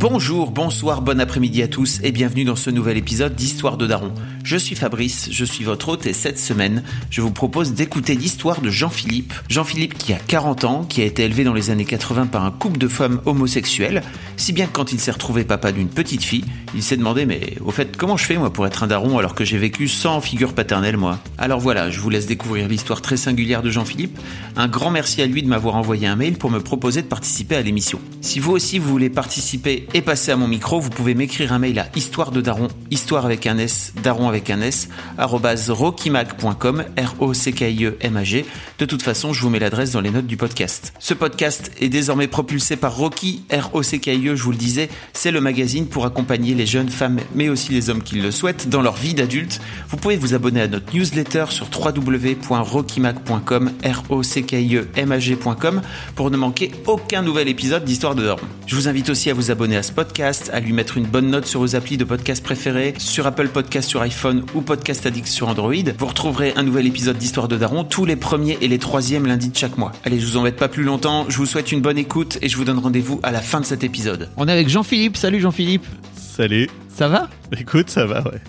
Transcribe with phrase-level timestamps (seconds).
[0.00, 4.12] Bonjour, bonsoir, bon après-midi à tous et bienvenue dans ce nouvel épisode d'Histoire de Daron.
[4.48, 8.62] Je suis Fabrice, je suis votre hôte et cette semaine, je vous propose d'écouter l'histoire
[8.62, 9.34] de Jean-Philippe.
[9.50, 12.50] Jean-Philippe qui a 40 ans, qui a été élevé dans les années 80 par un
[12.50, 14.02] couple de femmes homosexuelles,
[14.38, 17.56] si bien que quand il s'est retrouvé papa d'une petite fille, il s'est demandé mais
[17.62, 20.22] au fait comment je fais moi pour être un daron alors que j'ai vécu sans
[20.22, 21.18] figure paternelle moi?
[21.36, 24.18] Alors voilà, je vous laisse découvrir l'histoire très singulière de Jean-Philippe.
[24.56, 27.56] Un grand merci à lui de m'avoir envoyé un mail pour me proposer de participer
[27.56, 28.00] à l'émission.
[28.22, 31.58] Si vous aussi vous voulez participer et passer à mon micro, vous pouvez m'écrire un
[31.58, 36.84] mail à histoire de daron, histoire avec un S, daron avec un S, arrobase rockymag.com,
[36.96, 38.46] R-O-C-K-I-E-M-A-G.
[38.78, 40.92] De toute façon, je vous mets l'adresse dans les notes du podcast.
[40.98, 45.86] Ce podcast est désormais propulsé par Rocky, R-O-C-K-I-E, je vous le disais, c'est le magazine
[45.86, 49.14] pour accompagner les jeunes femmes, mais aussi les hommes qui le souhaitent, dans leur vie
[49.14, 49.60] d'adulte.
[49.88, 55.82] Vous pouvez vous abonner à notre newsletter sur www.rockymag.com, R-O-C-K-I-E-M-A-G.com,
[56.14, 58.46] pour ne manquer aucun nouvel épisode d'Histoire de Daron.
[58.66, 61.30] Je vous invite aussi à vous abonner à ce podcast, à lui mettre une bonne
[61.30, 65.26] note sur vos applis de podcast préférés, sur Apple Podcast sur iPhone ou Podcast Addict
[65.26, 65.72] sur Android.
[65.98, 69.48] Vous retrouverez un nouvel épisode d'Histoire de Daron tous les premiers et les troisièmes lundis
[69.48, 69.92] de chaque mois.
[70.04, 72.56] Allez, je vous embête pas plus longtemps, je vous souhaite une bonne écoute et je
[72.56, 74.28] vous donne rendez-vous à la fin de cet épisode.
[74.36, 75.86] On est avec Jean-Philippe, salut Jean-Philippe.
[76.14, 76.68] Salut.
[76.94, 77.30] Ça va?
[77.58, 78.40] Écoute, ça va, ouais.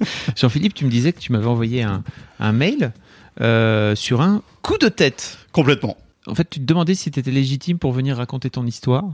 [0.36, 2.02] Jean-Philippe, tu me disais que tu m'avais envoyé un,
[2.40, 2.92] un mail
[3.40, 5.38] euh, sur un coup de tête.
[5.52, 5.96] Complètement.
[6.26, 9.04] En fait, tu te demandais si tu étais légitime pour venir raconter ton histoire.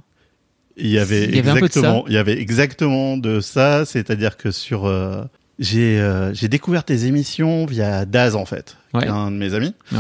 [0.76, 4.86] Il y avait, Il y exactement, il y avait exactement de ça, c'est-à-dire que sur
[4.86, 5.22] euh,
[5.62, 9.04] j'ai euh, découvert tes émissions via Daz en fait, qui Ouais.
[9.06, 9.74] est un de mes amis.
[9.92, 9.98] Ouais.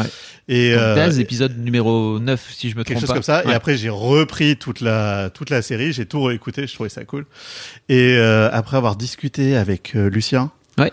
[0.48, 3.14] Et Donc, euh, Daz, épisode numéro 9, si je me quelque trompe chose pas.
[3.14, 3.44] comme ça.
[3.46, 3.52] Ouais.
[3.52, 7.04] Et après j'ai repris toute la toute la série, j'ai tout réécouté, je trouvais ça
[7.04, 7.24] cool.
[7.88, 10.50] Et euh, après avoir discuté avec euh, Lucien.
[10.78, 10.90] Ouais.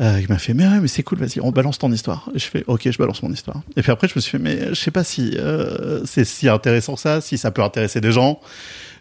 [0.00, 2.38] Euh, il m'a fait mais ouais mais c'est cool vas-y on balance ton histoire et
[2.38, 4.68] je fais ok je balance mon histoire et puis après je me suis fait mais
[4.70, 8.10] je sais pas si euh, c'est si intéressant que ça si ça peut intéresser des
[8.12, 8.40] gens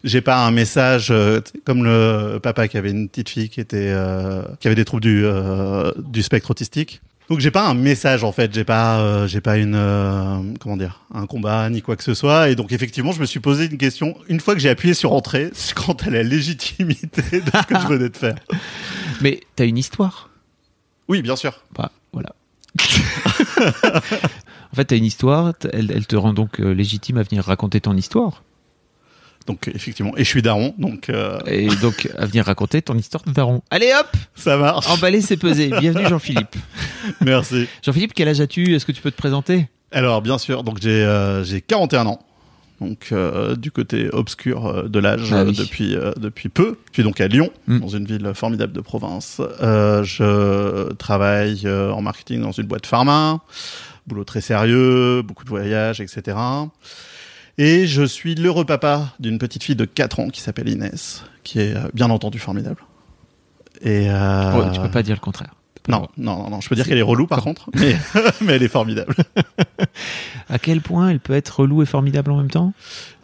[0.07, 3.91] j'ai pas un message euh, comme le papa qui avait une petite fille qui était
[3.91, 8.23] euh, qui avait des troubles du euh, du spectre autistique donc j'ai pas un message
[8.23, 12.13] en fait j'ai pas j'ai pas une comment dire un combat ni quoi que ce
[12.13, 14.94] soit et donc effectivement je me suis posé une question une fois que j'ai appuyé
[14.94, 18.38] sur entrée quant à la légitimité de ce que je venais de faire
[19.22, 20.29] Mais t'as une histoire?
[21.09, 22.34] oui bien sûr Bah, voilà.
[24.72, 27.97] en fait, t'as une histoire, elle, elle te rend donc légitime à venir raconter ton
[27.97, 28.44] histoire.
[29.47, 33.24] Donc effectivement et je suis daron donc euh, Et donc, à venir raconter ton histoire
[33.24, 33.62] de daron.
[33.72, 35.69] Allez hop ça marche Emballé, c'est pesé.
[35.80, 36.56] Bienvenue Jean-Philippe.
[37.22, 38.75] merci Jean-Philippe, quel âge as-tu?
[38.75, 39.68] Est-ce que tu peux te présenter?
[39.91, 42.19] Alors bien sûr, donc j'ai euh, j'ai 41 ans.
[42.81, 45.53] Donc euh, du côté obscur euh, de l'âge Ah oui.
[45.53, 46.78] depuis euh, depuis peu.
[46.90, 47.80] Je suis donc à Lyon, Mm.
[47.80, 49.41] dans une ville formidable de province.
[49.63, 53.40] Euh, je travaille en marketing dans une boîte pharma,
[54.06, 56.38] boulot très sérieux, beaucoup de voyages, etc.
[57.57, 61.59] Et je suis l'heureux papa d'une petite fille de 4 ans qui s'appelle Inès, qui
[61.59, 62.84] est euh, bien entendu formidable.
[63.81, 65.56] Et euh, Oh, Tu peux pas dire le contraire.
[65.88, 67.95] Non, non, non, non, je peux dire qu'elle est relou par contre, mais,
[68.41, 69.16] mais elle est formidable.
[70.50, 72.73] À quel point elle peut être relou et formidable en même temps?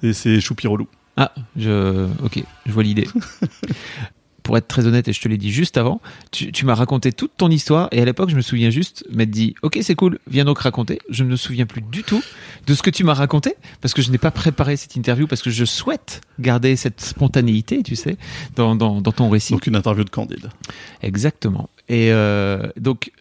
[0.01, 0.87] Et c'est choupi relou.
[1.15, 2.07] Ah, je.
[2.23, 3.07] Ok, je vois l'idée.
[4.53, 5.99] Pour être très honnête, et je te l'ai dit juste avant,
[6.29, 9.31] tu, tu m'as raconté toute ton histoire, et à l'époque, je me souviens juste m'être
[9.31, 10.99] dit Ok, c'est cool, viens donc raconter.
[11.09, 12.21] Je ne me souviens plus du tout
[12.67, 15.41] de ce que tu m'as raconté, parce que je n'ai pas préparé cette interview, parce
[15.41, 18.15] que je souhaite garder cette spontanéité, tu sais,
[18.55, 19.53] dans, dans, dans ton récit.
[19.53, 20.51] Donc une interview de Candide.
[21.01, 21.71] Exactement.
[21.89, 23.11] Et euh, donc,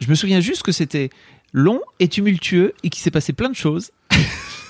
[0.00, 1.10] je me souviens juste que c'était
[1.52, 3.90] long et tumultueux, et qu'il s'est passé plein de choses.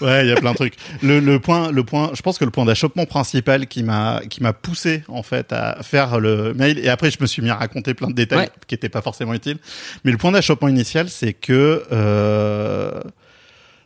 [0.01, 0.75] Ouais, il y a plein de trucs.
[1.01, 4.43] Le, le point, le point, je pense que le point d'achoppement principal qui m'a, qui
[4.43, 6.81] m'a poussé en fait à faire le mail.
[6.81, 8.51] Et après, je me suis mis à raconter plein de détails Ouais.
[8.67, 9.59] qui n'étaient pas forcément utiles.
[10.03, 13.01] Mais le point d'achoppement initial, c'est que euh,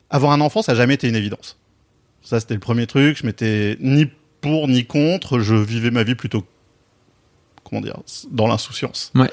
[0.08, 1.58] avoir un enfant, ça n'a jamais été une évidence.
[2.22, 3.18] Ça, c'était le premier truc.
[3.18, 4.06] Je m'étais ni
[4.40, 5.40] pour ni contre.
[5.40, 6.46] Je vivais ma vie plutôt,
[7.62, 7.98] comment dire,
[8.30, 9.12] dans l'insouciance.
[9.14, 9.30] Ouais.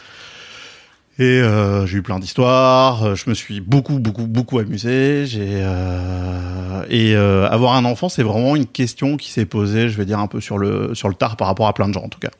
[1.19, 3.04] Et euh, j'ai eu plein d'histoires.
[3.04, 5.25] euh, Je me suis beaucoup, beaucoup, beaucoup amusé.
[5.27, 9.98] J'ai euh, et euh, avoir un enfant, c'est vraiment une question qui s'est posée, je
[9.98, 12.04] vais dire un peu sur le sur le tard par rapport à plein de gens
[12.04, 12.31] en tout cas.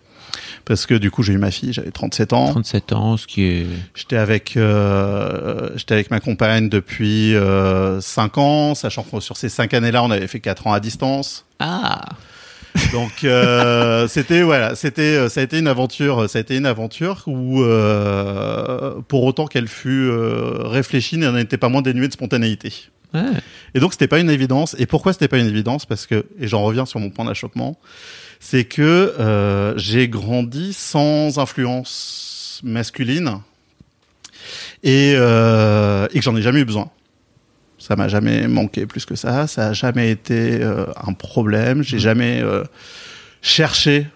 [0.66, 2.48] parce que du coup j'ai eu ma fille, j'avais 37 ans.
[2.50, 3.66] 37 ans, ce qui est.
[3.94, 9.50] J'étais avec euh, j'étais avec ma compagne depuis euh, 5 ans, sachant que sur ces
[9.50, 11.46] 5 années-là, on avait fait 4 ans à distance.
[11.60, 12.02] Ah.
[12.92, 17.24] Donc euh, c'était voilà, c'était ça a été une aventure, ça a été une aventure
[17.28, 22.74] où euh, pour autant qu'elle fut euh, réfléchie, elle n'était pas moins dénuée de spontanéité.
[23.14, 23.22] Ouais.
[23.75, 24.75] Et donc c'était pas une évidence.
[24.80, 25.86] Et pourquoi c'était pas une évidence?
[25.86, 27.78] Parce que et j'en reviens sur mon point d'achoppement,
[28.40, 33.40] c'est que euh, j'ai grandi sans influence masculine
[34.84, 36.90] et, euh, et que j'en ai jamais eu besoin.
[37.83, 39.45] Ça m'a jamais manqué plus que ça.
[39.45, 41.83] Ça a jamais été euh, un problème.
[41.83, 42.63] J'ai jamais euh,
[43.41, 44.07] cherché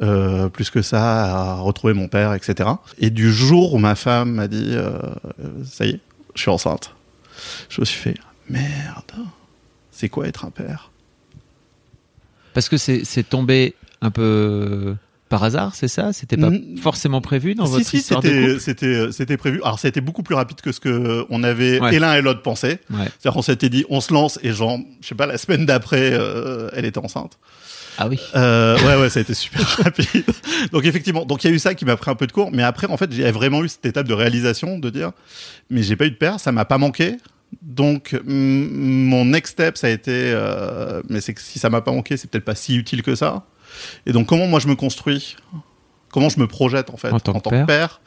[0.00, 2.70] euh, plus que ça à retrouver mon père, etc.
[2.98, 4.76] Et du jour où ma femme m'a dit,
[5.64, 6.00] ça y est,
[6.36, 6.94] je suis enceinte,
[7.68, 8.14] je me suis fait
[8.48, 9.12] merde.
[9.90, 10.92] C'est quoi être un père?
[12.54, 14.94] Parce que c'est c'est tombé un peu
[15.28, 16.12] par hasard, c'est ça?
[16.12, 16.78] C'était pas Mm.
[16.80, 18.60] forcément prévu dans si, votre si, histoire de c'était, couple?
[18.60, 19.60] c'était, c'était prévu.
[19.64, 21.94] Alors, ça a été beaucoup plus rapide que ce que on avait Ouais.
[21.96, 22.78] et l'un et l'autre pensé.
[22.90, 22.98] Ouais.
[23.18, 26.10] C'est-à-dire qu'on s'était dit, on se lance et genre, je sais pas, la semaine d'après,
[26.12, 27.38] euh, elle était enceinte.
[27.98, 28.20] Ah oui.
[28.34, 30.24] Euh, ouais, ouais, ça a été super rapide.
[30.70, 32.50] Donc effectivement, donc il y a eu ça qui m'a pris un peu de cours,
[32.52, 35.12] mais après, en fait, j'ai vraiment eu cette étape de réalisation, de dire,
[35.70, 37.16] mais j'ai pas eu de père, ça m'a pas manqué.
[37.62, 41.92] Donc mon next step, ça a été, euh, mais c'est que si ça m'a pas
[41.92, 43.44] manqué, c'est peut-être pas si utile que ça.
[44.06, 45.36] Et donc comment moi je me construis,
[46.10, 47.66] comment je me projette en fait En tant que père.
[47.66, 48.00] père,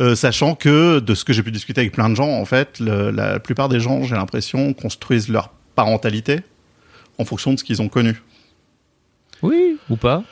[0.00, 2.78] euh, sachant que de ce que j'ai pu discuter avec plein de gens, en fait,
[2.80, 6.40] le- la plupart des gens, j'ai l'impression, construisent leur parentalité
[7.18, 8.20] en fonction de ce qu'ils ont connu.
[9.42, 10.22] Oui, ou pas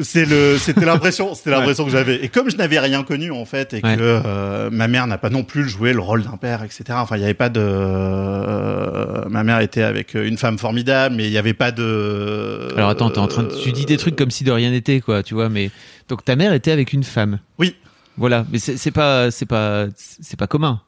[0.00, 2.24] C'est le, c'était l'impression, c'était l'impression que j'avais.
[2.24, 3.96] Et comme je n'avais rien connu en fait, et Ouais.
[3.96, 6.84] que euh, ma mère n'a pas non plus joué le rôle d'un père, etc.
[6.92, 7.60] Enfin, il n'y avait pas de.
[7.60, 12.68] euh, ma mère était avec une femme formidable, mais il n'y avait pas de.
[12.76, 13.48] Alors attends, t'es en train de...
[13.62, 15.70] tu dis des trucs comme si de rien n'était, quoi, tu vois, mais
[16.08, 17.38] donc ta mère était avec une femme.
[17.58, 17.74] Oui.
[18.16, 20.80] Voilà, mais c'est pas c'est pas c'est pas commun.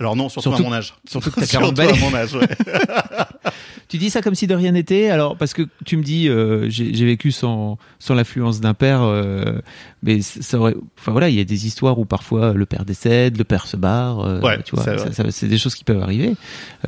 [0.00, 0.94] Alors non, surtout, Surtout- à mon âge.
[1.08, 2.00] Surtout que t'as 40 Surtout à balais.
[2.00, 2.34] mon âge.
[2.34, 2.48] Ouais.
[3.88, 6.66] Tu dis ça comme si de rien n'était, alors parce que tu me dis euh,
[6.70, 9.58] j'ai vécu sans sans l'influence d'un père, euh,
[10.02, 13.36] mais ça aurait, enfin voilà, il y a des histoires où parfois le père décède,
[13.36, 14.84] le père se barre, euh, Ouais, tu vois,
[15.30, 16.34] c'est des choses qui peuvent arriver.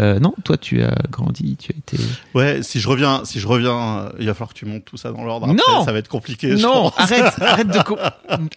[0.01, 2.03] Euh, non, toi tu as grandi, tu as été.
[2.35, 4.97] ouais, si je reviens, si je reviens, euh, il va falloir que tu montes tout
[4.97, 5.47] ça dans l'ordre.
[5.49, 6.55] Non ça va être compliqué.
[6.55, 7.79] Non, arrête, arrête de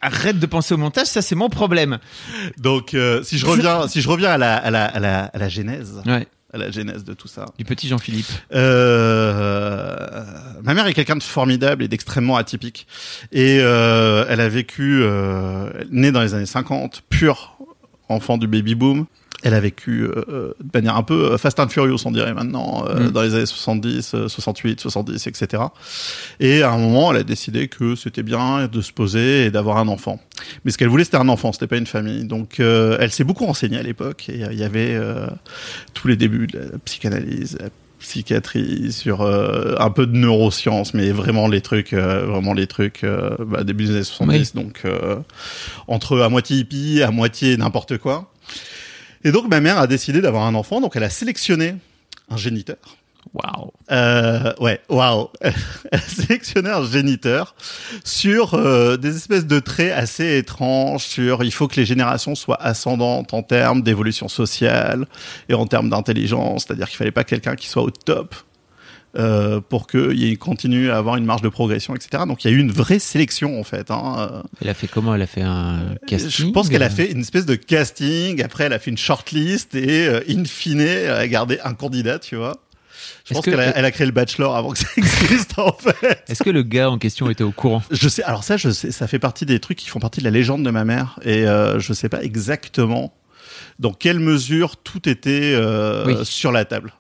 [0.02, 1.98] arrête de penser au montage, ça c'est mon problème.
[2.58, 5.38] Donc, euh, si je reviens, si je reviens à la, à la, à la, à
[5.38, 7.46] la genèse, Ouais, à la genèse de tout ça.
[7.58, 8.32] du petit Jean-Philippe.
[8.54, 10.24] Euh,
[10.64, 12.88] ma mère est quelqu'un de formidable et d'extrêmement atypique.
[13.34, 17.58] Et euh, elle a vécu, euh, née dans les années 50, pure
[18.08, 19.06] enfant du baby boom.
[19.46, 22.84] Elle a vécu euh, de manière un peu euh, fast and furious, on dirait maintenant,
[22.90, 23.12] euh, Mm.
[23.12, 25.64] dans les années 70, euh, 68, 70, etc.
[26.40, 29.78] Et à un moment, elle a décidé que c'était bien de se poser et d'avoir
[29.78, 30.20] un enfant.
[30.64, 32.26] Mais ce qu'elle voulait, c'était un enfant, c'était pas une famille.
[32.26, 34.30] Donc, euh, elle s'est beaucoup renseignée à l'époque.
[34.30, 35.28] Et euh, il y avait euh,
[35.94, 37.70] tous les débuts de la psychanalyse, la
[38.00, 43.04] psychiatrie, sur euh, un peu de neurosciences, mais vraiment les trucs, euh, vraiment les trucs,
[43.04, 45.18] euh, bah, début des années 70, donc euh,
[45.88, 48.32] entre à moitié hippie, à moitié n'importe quoi.
[49.26, 51.76] Et donc ma mère a décidé d'avoir un enfant, donc elle a sélectionné
[52.30, 52.78] un géniteur.
[53.34, 53.72] Waouh.
[53.92, 55.30] Euh, ouais, waouh.
[55.42, 55.54] Elle
[55.92, 57.56] a sélectionné un géniteur
[58.04, 62.62] sur euh, des espèces de traits assez étranges sur il faut que les générations soient
[62.62, 65.08] ascendantes en termes d'évolution sociale
[65.50, 68.36] et en termes d'intelligence, c'est-à-dire qu'il fallait pas quelqu'un qui soit au top
[69.18, 72.24] euh, pour qu'il continue à avoir une marge de progression, etc.
[72.28, 73.90] Donc il y a eu une vraie sélection en fait.
[73.92, 74.16] Hein.
[74.32, 75.16] Euh, Elle a fait comment?
[75.16, 78.42] Elle a fait un casting je pense qu'elle a fait une espèce de casting.
[78.44, 82.20] Après, elle a fait une shortlist et, euh, in fine, elle a gardé un candidat,
[82.20, 82.58] tu vois.
[83.28, 85.72] Je pense que- qu'elle a, elle a créé le bachelor avant que ça existe, en
[85.74, 86.24] fait.
[86.28, 87.84] Est-ce que le gars en question était au courant?
[87.92, 90.26] Je sais, alors ça, je sais, ça fait partie des trucs qui font partie de
[90.26, 91.20] la légende de ma mère.
[91.24, 93.14] Et euh, je sais pas exactement
[93.80, 96.16] dans quelle mesure tout était euh, Oui.
[96.24, 96.94] sur la table.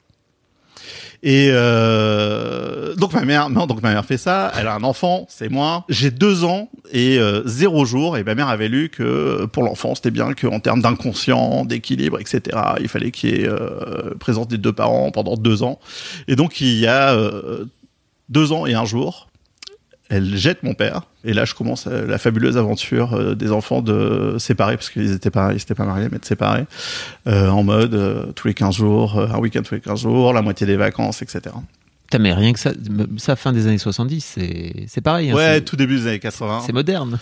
[1.23, 4.51] Et euh, donc ma mère, non, donc ma mère fait ça.
[4.57, 5.85] Elle a un enfant, c'est moi.
[5.89, 8.17] J'ai deux ans et euh, zéro jour.
[8.17, 12.41] Et ma mère avait lu que pour l'enfant, c'était bien qu'en termes d'inconscient, d'équilibre, etc.,
[12.79, 15.79] il fallait qu'il y ait euh, présence des deux parents pendant deux ans.
[16.27, 17.65] Et donc il y a euh,
[18.29, 19.27] deux ans et un jour,
[20.09, 21.01] elle jette mon père.
[21.25, 25.11] Et là, je commence euh, la fabuleuse aventure euh, des enfants de séparés, parce qu'ils
[25.11, 26.65] étaient pas, ils étaient pas mariés, mais de séparés,
[27.27, 30.41] euh, en mode euh, tous les 15 jours, un week-end tous les 15 jours, la
[30.41, 31.55] moitié des vacances, etc.
[32.05, 32.71] Putain, mais rien que ça,
[33.17, 34.37] ça fin des années 70,
[34.87, 35.31] c'est pareil.
[35.31, 36.61] hein, ouais, tout début des années 80.
[36.65, 37.17] c'est moderne.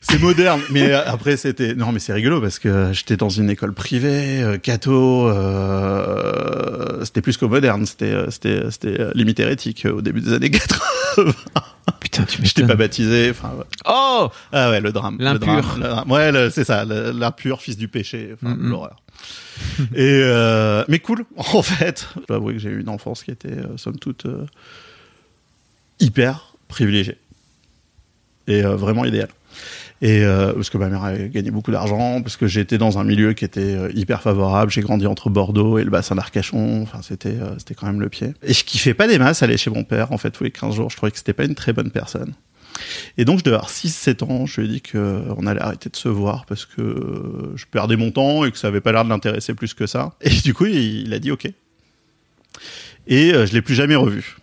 [0.00, 3.72] C'est moderne, mais après c'était non mais c'est rigolo parce que j'étais dans une école
[3.72, 10.20] privée, euh, catho, euh, c'était plus que moderne, c'était c'était c'était limite hérétique au début
[10.20, 10.80] des années 80.
[12.00, 13.30] Putain, tu Je t'ai pas baptisé.
[13.30, 13.64] Enfin, ouais.
[13.86, 15.16] Oh ah ouais, le drame.
[15.18, 15.46] le L'impur.
[15.46, 16.10] drame, le drame.
[16.10, 18.30] Ouais, c'est ça, l'impur, fils du péché.
[18.34, 18.96] Enfin, Mm, l'horreur.
[19.94, 22.08] Et euh, mais cool, en fait.
[22.20, 24.46] Je dois avouer que j'ai eu une enfance qui était, euh, somme toute, euh,
[26.00, 27.18] hyper privilégiée
[28.46, 29.28] et vraiment idéale.
[30.02, 33.04] Et euh, parce que ma mère avait gagné beaucoup d'argent, parce que j'étais dans un
[33.04, 34.70] milieu qui était euh, hyper favorable.
[34.70, 36.82] J'ai grandi entre Bordeaux et le bassin d'Arcachon.
[36.82, 38.34] Enfin, c'était euh, c'était quand même le pied.
[38.42, 40.74] Et je kiffais pas des masses aller chez mon père en fait tous les 15
[40.74, 40.90] jours.
[40.90, 42.34] Je trouvais que c'était pas une très bonne personne.
[43.18, 44.46] Et donc je devais avoir 6-7 ans.
[44.46, 47.96] Je lui ai dit qu'on allait arrêter de se voir parce que euh, je perdais
[47.96, 50.14] mon temps et que ça avait pas l'air de l'intéresser plus que ça.
[50.20, 51.46] Et du coup, il, il a dit OK.
[53.06, 54.36] Et euh, je l'ai plus jamais revu.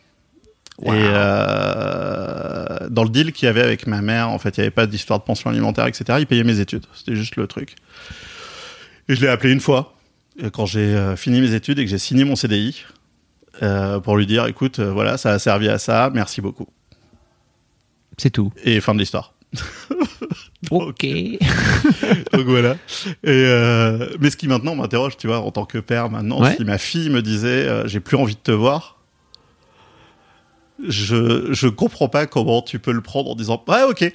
[0.81, 0.93] Wow.
[0.93, 4.63] Et euh, dans le deal qu'il y avait avec ma mère, en fait, il n'y
[4.65, 6.03] avait pas d'histoire de pension alimentaire, etc.
[6.19, 6.85] Il payait mes études.
[6.95, 7.75] C'était juste le truc.
[9.07, 9.93] Et je l'ai appelé une fois,
[10.43, 12.83] euh, quand j'ai euh, fini mes études et que j'ai signé mon CDI,
[13.61, 16.67] euh, pour lui dire, écoute, voilà, ça a servi à ça, merci beaucoup.
[18.17, 18.51] C'est tout.
[18.63, 19.33] Et fin de l'histoire.
[20.69, 21.03] Ok.
[22.33, 22.73] Donc voilà.
[23.23, 26.55] Et euh, mais ce qui maintenant m'interroge, tu vois, en tant que père maintenant, Ouais.
[26.55, 29.00] si ma fille me disait, j'ai plus envie de te voir,
[30.87, 34.13] je je comprends pas comment tu peux le prendre en disant, ouais, ok.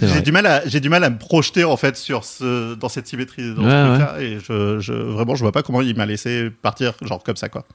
[0.00, 2.88] J'ai du mal à j'ai du mal à me projeter en fait sur ce dans
[2.88, 5.94] cette symétrie dans Ouais, ce truc-là et je, je vraiment je vois pas comment il
[5.94, 7.66] m'a laissé partir genre comme ça quoi.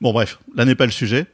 [0.00, 1.26] Bon bref, là n'est pas le sujet.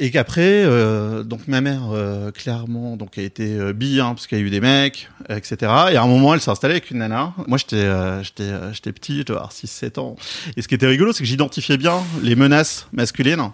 [0.00, 4.28] Et qu'après, euh, donc ma mère, euh, clairement, donc a été euh, bi, hein, parce
[4.28, 5.56] qu'il y a eu des mecs, etc.
[5.90, 7.34] Et à un moment, elle s'est installée avec une nana.
[7.48, 10.14] Moi, j'étais, euh, j'étais, euh, j'étais petit, je devais avoir 6-7 ans.
[10.56, 13.50] Et ce qui était rigolo, c'est que j'identifiais bien les menaces masculines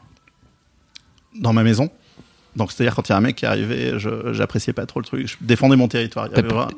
[1.34, 1.90] dans ma maison.
[2.56, 3.94] Donc, c'est-à-dire quand il y a un mec qui arrivait,
[4.32, 5.26] j'appréciais pas trop le truc.
[5.26, 6.28] Je défendais mon territoire.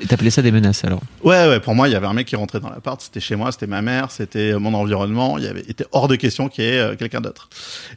[0.08, 1.02] T'appelais ça des menaces alors?
[1.22, 3.36] Ouais, ouais, pour moi, il y avait un mec qui rentrait dans l'appart, c'était chez
[3.36, 6.64] moi, c'était ma mère, c'était mon environnement, il y avait, était hors de question qu'il
[6.64, 7.50] y ait euh, quelqu'un d'autre.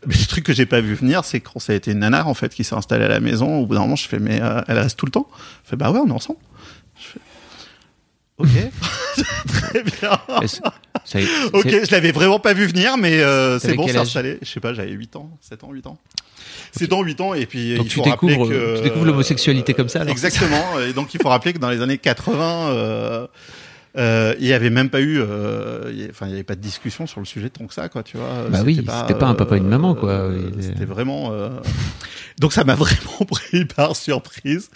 [0.06, 2.28] Mais le truc que j'ai pas vu venir, c'est quand ça a été une nana,
[2.28, 4.42] en fait, qui s'est installée à la maison, au bout d'un moment, je fais, mais
[4.42, 5.30] euh, elle reste tout le temps?
[5.64, 6.40] Je fais, bah ouais, on est ensemble.
[7.00, 7.20] Je fais,
[8.40, 8.72] ok.
[9.48, 10.20] Très bien.
[10.48, 10.74] Ça-
[11.54, 14.38] Ok, je l'avais vraiment pas vu venir, mais euh, c'est bon, c'est installé.
[14.42, 15.98] Je sais pas, j'avais 8 ans, 7 ans, 8 ans.
[16.72, 18.78] C'est dans 8 ans, et puis Donc il tu faut rappeler découvres- que...
[18.78, 21.82] tu découvres l'homosexualité comme ça, alors Exactement, et donc il faut rappeler que dans les
[21.82, 23.28] années 80, euh,
[23.98, 26.62] euh, il y avait même pas eu, euh, il enfin il y avait pas de
[26.62, 28.28] discussion sur le sujet tant que ça, quoi, tu vois.
[28.50, 30.10] Bah oui, c'était pas un papa et une maman, quoi.
[30.12, 31.32] euh, C'était vraiment.
[31.34, 31.50] euh,
[32.40, 34.70] Donc ça m'a vraiment pris par surprise.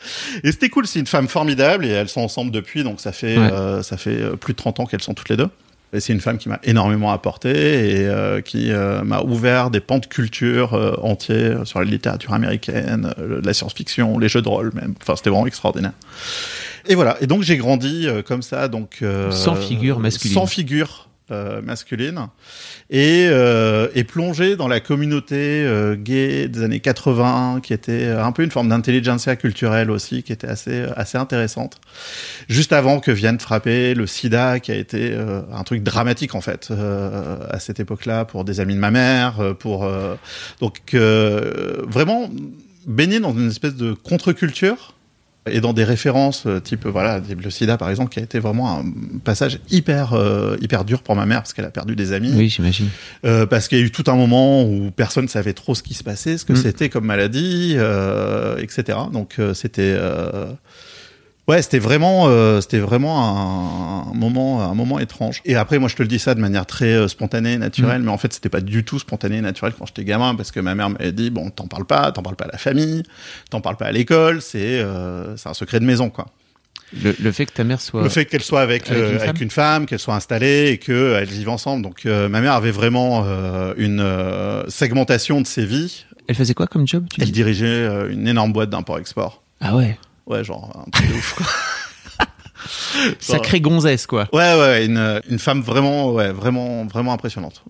[0.43, 3.37] Et c'était cool, c'est une femme formidable et elles sont ensemble depuis, donc ça fait
[3.37, 3.51] Ouais.
[3.51, 5.47] euh, ça fait euh, plus de 30 ans qu'elles sont toutes les deux.
[5.93, 9.79] Et c'est une femme qui m'a énormément apporté et euh, qui euh, m'a ouvert des
[9.79, 14.41] pans de culture euh, entiers euh, sur la littérature américaine, euh, la science-fiction, les jeux
[14.41, 14.95] de rôle même.
[15.01, 15.93] Enfin, c'était vraiment extraordinaire.
[16.87, 17.15] Et voilà.
[17.21, 20.33] Et donc j'ai grandi euh, comme ça, donc euh, Sans figure masculine.
[20.33, 22.27] Sans figure euh, masculine
[22.89, 28.31] et, euh, et plongé dans la communauté euh, gay des années 80, qui était un
[28.31, 31.79] peu une forme d'intelligentsia culturelle aussi, qui était assez assez intéressante.
[32.49, 36.41] Juste avant que vienne frapper le SIDA, qui a été euh, un truc dramatique en
[36.41, 39.89] fait euh, à cette époque-là pour des amis de ma mère, euh, pour
[40.59, 42.29] donc vraiment
[42.85, 44.93] baigné dans une espèce de contre-culture
[45.49, 48.79] et dans des références euh, type voilà le sida par exemple qui a été vraiment
[48.79, 48.85] un
[49.25, 52.47] passage hyper euh, hyper dur pour ma mère parce qu'elle a perdu des amis Oui,
[52.49, 52.87] j'imagine.
[53.25, 55.93] euh, parce qu'il y a eu tout un moment où personne savait trop ce qui
[55.95, 56.57] se passait ce que Mm.
[56.57, 60.45] c'était comme maladie euh, etc donc euh, c'était euh,
[61.47, 65.89] ouais c'était vraiment euh, c'était vraiment un, un moment un moment étrange et après moi
[65.89, 68.49] je te le dis ça de manière très euh, spontanée naturelle mais en fait c'était
[68.49, 71.29] pas du tout spontané et naturel quand j'étais gamin parce que ma mère m'avait dit
[71.29, 73.03] bon t'en parles pas t'en parles pas à la famille
[73.49, 76.27] t'en parles pas à l'école c'est euh, c'est un secret de maison quoi
[77.03, 78.03] Le, le fait que ta mère soit.
[78.03, 80.69] le fait qu'elle soit avec, Avec euh, une avec femme une femme, qu'elle soit installée
[80.71, 81.81] et qu'elles vivent ensemble.
[81.81, 86.05] Donc euh, ma mère avait vraiment euh, une euh, segmentation de ses vies.
[86.27, 89.41] Elle faisait quoi comme job tu Elle dirigeait euh, une énorme boîte d'import-export.
[89.59, 89.97] Ah ouais.
[90.25, 91.33] Ouais, genre un truc de ouf.
[91.35, 91.45] quoi.
[93.19, 94.27] Sacrée gonzesse, quoi.
[94.31, 97.63] Ouais, ouais, une, une femme vraiment, ouais, vraiment, vraiment impressionnante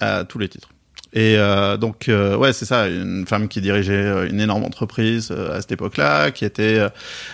[0.00, 0.68] à tous les titres.
[1.16, 5.28] Et euh, donc, euh, ouais, c'est ça, une femme qui dirigeait euh, une énorme entreprise
[5.30, 6.88] euh, à cette époque-là, qui était euh,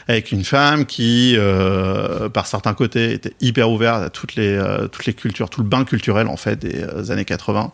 [0.07, 4.87] avec une femme qui, euh, par certains côtés, était hyper ouverte à toutes les euh,
[4.88, 7.73] toutes les cultures, tout le bain culturel en fait des années 80,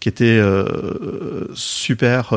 [0.00, 2.34] qui était euh, super.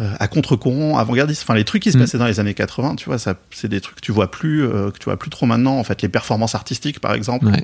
[0.00, 1.42] Euh, euh, à contre-courant, avant-gardiste.
[1.42, 2.00] Enfin, les trucs qui se Mm.
[2.00, 4.64] passaient dans les années 80, tu vois, ça, c'est des trucs que tu vois plus,
[4.64, 5.76] euh, que tu vois plus trop maintenant.
[5.78, 7.62] En fait, les performances artistiques, par exemple, Ouais.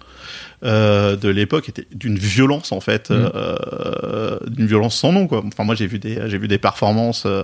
[0.65, 3.31] euh, de l'époque étaient d'une violence en fait, Mm.
[3.35, 5.43] euh, d'une violence sans nom quoi.
[5.47, 7.43] Enfin, moi, j'ai vu des, j'ai vu des performances euh,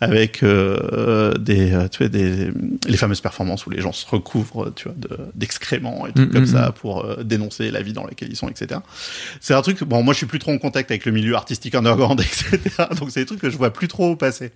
[0.00, 2.50] avec euh, des, euh, tu vois, des,
[2.86, 6.30] les fameuses performances où les gens se recouvrent, tu vois, de- d'excréments et tout Mm,
[6.30, 8.80] comme mm, ça pour euh, dénoncer la vie dans laquelle ils sont, etc.
[9.40, 9.82] C'est un truc.
[9.84, 12.58] Bon, moi, je suis plus trop en contact avec le milieu artistique underground, etc.
[12.98, 14.52] Donc, c'est des trucs que je vois plus trop au passé.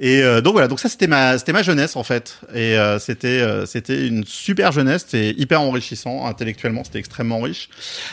[0.00, 2.98] Et euh, donc voilà, donc ça c'était ma c'était ma jeunesse en fait, et euh,
[2.98, 7.68] c'était euh, c'était une super jeunesse, c'était hyper enrichissant intellectuellement, c'était extrêmement riche.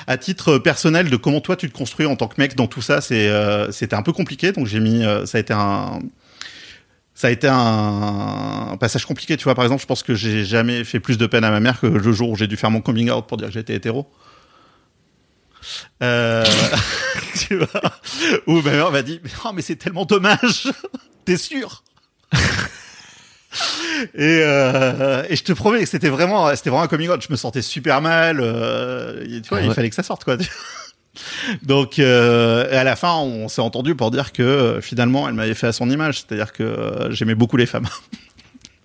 [0.08, 2.82] À titre personnel, de comment toi tu te construis en tant que mec dans tout
[2.82, 3.30] ça, c'est
[3.72, 6.00] c'était un peu compliqué, donc j'ai mis ça a été un
[7.16, 9.56] ça a été un, passage compliqué, tu vois.
[9.56, 11.86] Par exemple, je pense que j'ai jamais fait plus de peine à ma mère que
[11.88, 14.08] le jour où j'ai dû faire mon coming out pour dire que j'étais hétéro.
[16.02, 16.46] Euh,
[17.48, 17.82] tu vois,
[18.48, 20.68] où ma mère m'a dit, oh, mais c'est tellement dommage.
[21.26, 21.84] T'es sûr?
[24.16, 27.22] Et, euh, et je te promets que c'était vraiment, c'était vraiment un coming out.
[27.22, 28.40] Je me sentais super mal.
[28.40, 30.38] Euh, tu vois, Ah il fallait que ça sorte, quoi.
[31.62, 35.68] Donc, euh, à la fin, on s'est entendu pour dire que finalement, elle m'avait fait
[35.68, 36.22] à son image.
[36.22, 37.88] C'est-à-dire que j'aimais beaucoup les femmes.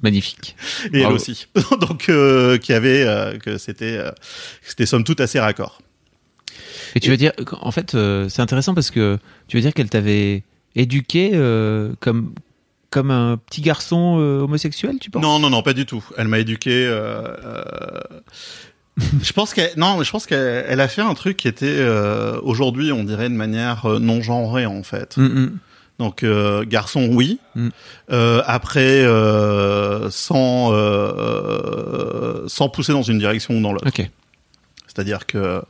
[0.02, 0.54] Magnifique.
[0.92, 1.48] Et elle aussi.
[1.80, 2.10] Donc,
[2.60, 4.00] qui avait, que c'était,
[4.62, 5.80] c'était somme toute assez raccord.
[6.94, 9.90] Et tu veux dire, en fait, euh, c'est intéressant parce que tu veux dire qu'elle
[9.90, 10.42] t'avait
[10.74, 12.32] éduqué euh, comme
[12.90, 15.22] comme un petit garçon euh, homosexuel, tu penses?
[15.22, 16.02] Non, non, non, pas du tout.
[16.16, 16.86] Elle m'a éduqué.
[16.86, 18.00] Euh, euh,
[19.22, 22.40] je pense qu'elle, non, je pense qu'elle elle a fait un truc qui était euh,
[22.42, 25.16] aujourd'hui, on dirait de manière non genrée en fait.
[25.18, 25.58] Mm, mm.
[25.98, 27.40] Donc euh, garçon, oui.
[27.54, 27.68] Mm.
[28.10, 33.88] Euh, après, euh, sans euh, sans pousser dans une direction ou dans l'autre.
[33.88, 34.08] Ok.
[34.86, 35.62] C'est-à-dire que,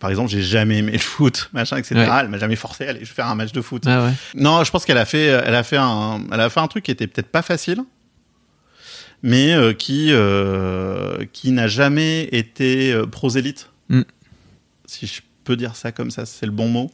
[0.00, 1.94] par exemple, j'ai jamais aimé le foot, machin, etc.
[1.94, 2.08] Ouais.
[2.22, 3.84] Elle m'a jamais forcé à aller faire un match de foot.
[3.86, 4.12] Ah ouais.
[4.34, 6.84] Non, je pense qu'elle a fait, elle a fait un, elle a fait un truc
[6.84, 7.82] qui était peut-être pas facile,
[9.22, 13.70] mais euh, qui, euh, qui n'a jamais été euh, prosélyte.
[13.90, 14.02] Mm.
[14.86, 16.90] Si je peux dire ça comme ça, c'est le bon mot,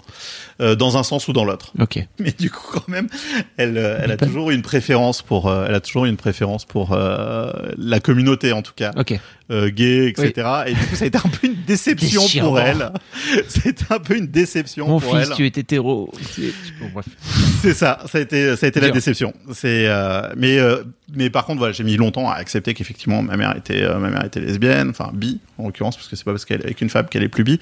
[0.60, 1.72] dans un sens ou dans l'autre.
[1.78, 1.98] Ok.
[2.18, 3.08] Mais du coup, quand même,
[3.56, 8.00] elle, elle a Pas- toujours une préférence pour, elle a toujours une préférence pour la
[8.00, 9.18] communauté en tout cas Ok.
[9.50, 10.48] gay, etc.
[10.66, 12.46] Et du coup, ça a été un peu une déception Déchirant.
[12.49, 12.90] pour elle.
[13.49, 15.37] C'était un peu une déception Mon pour fils, elle.
[15.37, 16.11] tu es hétéro.
[16.35, 16.52] C'est-
[16.94, 17.00] bon.
[17.62, 19.32] C'est ça, ça a été, ça a été la déception.
[19.52, 20.82] C'est, euh, mais, euh,
[21.14, 24.08] mais par contre, voilà, j'ai mis longtemps à accepter qu'effectivement ma mère était, euh, ma
[24.11, 26.80] mère était lesbienne, enfin bi en l'occurrence, parce que c'est pas parce qu'elle est avec
[26.80, 27.58] une femme qu'elle est plus bi.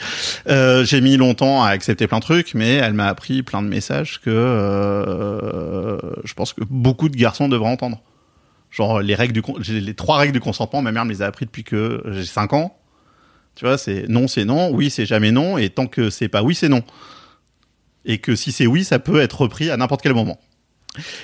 [0.46, 4.20] J'ai mis longtemps à accepter plein de trucs, mais elle m'a appris plein de messages
[4.20, 4.30] que
[6.24, 8.02] je pense que beaucoup de garçons devraient entendre.
[8.70, 9.42] Genre les règles du,
[9.80, 12.52] les trois règles du consentement, ma mère me les a appris depuis que j'ai 5
[12.54, 12.76] ans.
[13.54, 16.42] Tu vois, c'est non, c'est non, oui, c'est jamais non, et tant que c'est pas
[16.42, 16.82] oui, c'est non.
[18.04, 20.38] Et que si c'est oui, ça peut être repris à n'importe quel moment.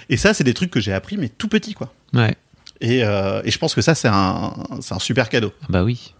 [0.09, 1.93] Et ça, c'est des trucs que j'ai appris, mais tout petit, quoi.
[2.13, 2.35] Ouais.
[2.81, 5.53] Et, euh, et je pense que ça, c'est un, c'est un super cadeau.
[5.63, 6.15] Ah Bah oui.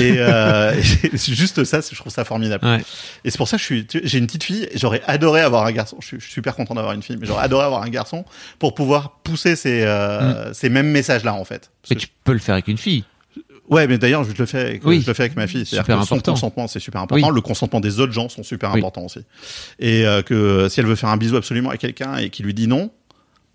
[0.00, 0.74] Et, euh,
[1.12, 2.66] juste ça, je trouve ça formidable.
[2.66, 2.80] Ouais.
[3.24, 4.68] Et c'est pour ça que je suis, tu- j'ai une petite fille.
[4.74, 5.98] J'aurais adoré avoir un garçon.
[6.00, 8.24] Je suis, je suis super content d'avoir une fille, mais j'aurais adoré avoir un garçon
[8.58, 11.70] pour pouvoir pousser ces, euh, ces mêmes messages-là, en fait.
[11.82, 13.04] Parce Mais que tu peux le faire avec une fille.
[13.72, 15.00] Ouais, mais d'ailleurs, je le fais avec, Oui.
[15.00, 15.64] je le fais avec ma fille.
[15.66, 17.28] C'est-à-dire que son consentement, c'est super important.
[17.28, 17.34] Oui.
[17.34, 18.78] Le consentement des autres gens sont super Oui.
[18.80, 19.20] importants aussi.
[19.78, 22.54] Et euh, que si elle veut faire un bisou absolument à quelqu'un et qu'il lui
[22.54, 22.90] dit non,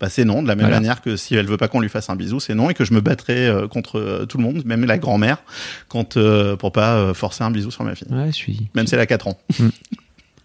[0.00, 0.42] bah c'est non.
[0.42, 0.80] De la même Voilà.
[0.80, 2.84] manière que si elle veut pas qu'on lui fasse un bisou, c'est non et que
[2.84, 5.38] je me battrai euh, contre euh, tout le monde, même la grand-mère,
[5.88, 6.18] quand
[6.56, 8.68] pour pas forcer un bisou sur ma fille, Ouais, je suis.
[8.74, 9.38] même si elle a 4 ans.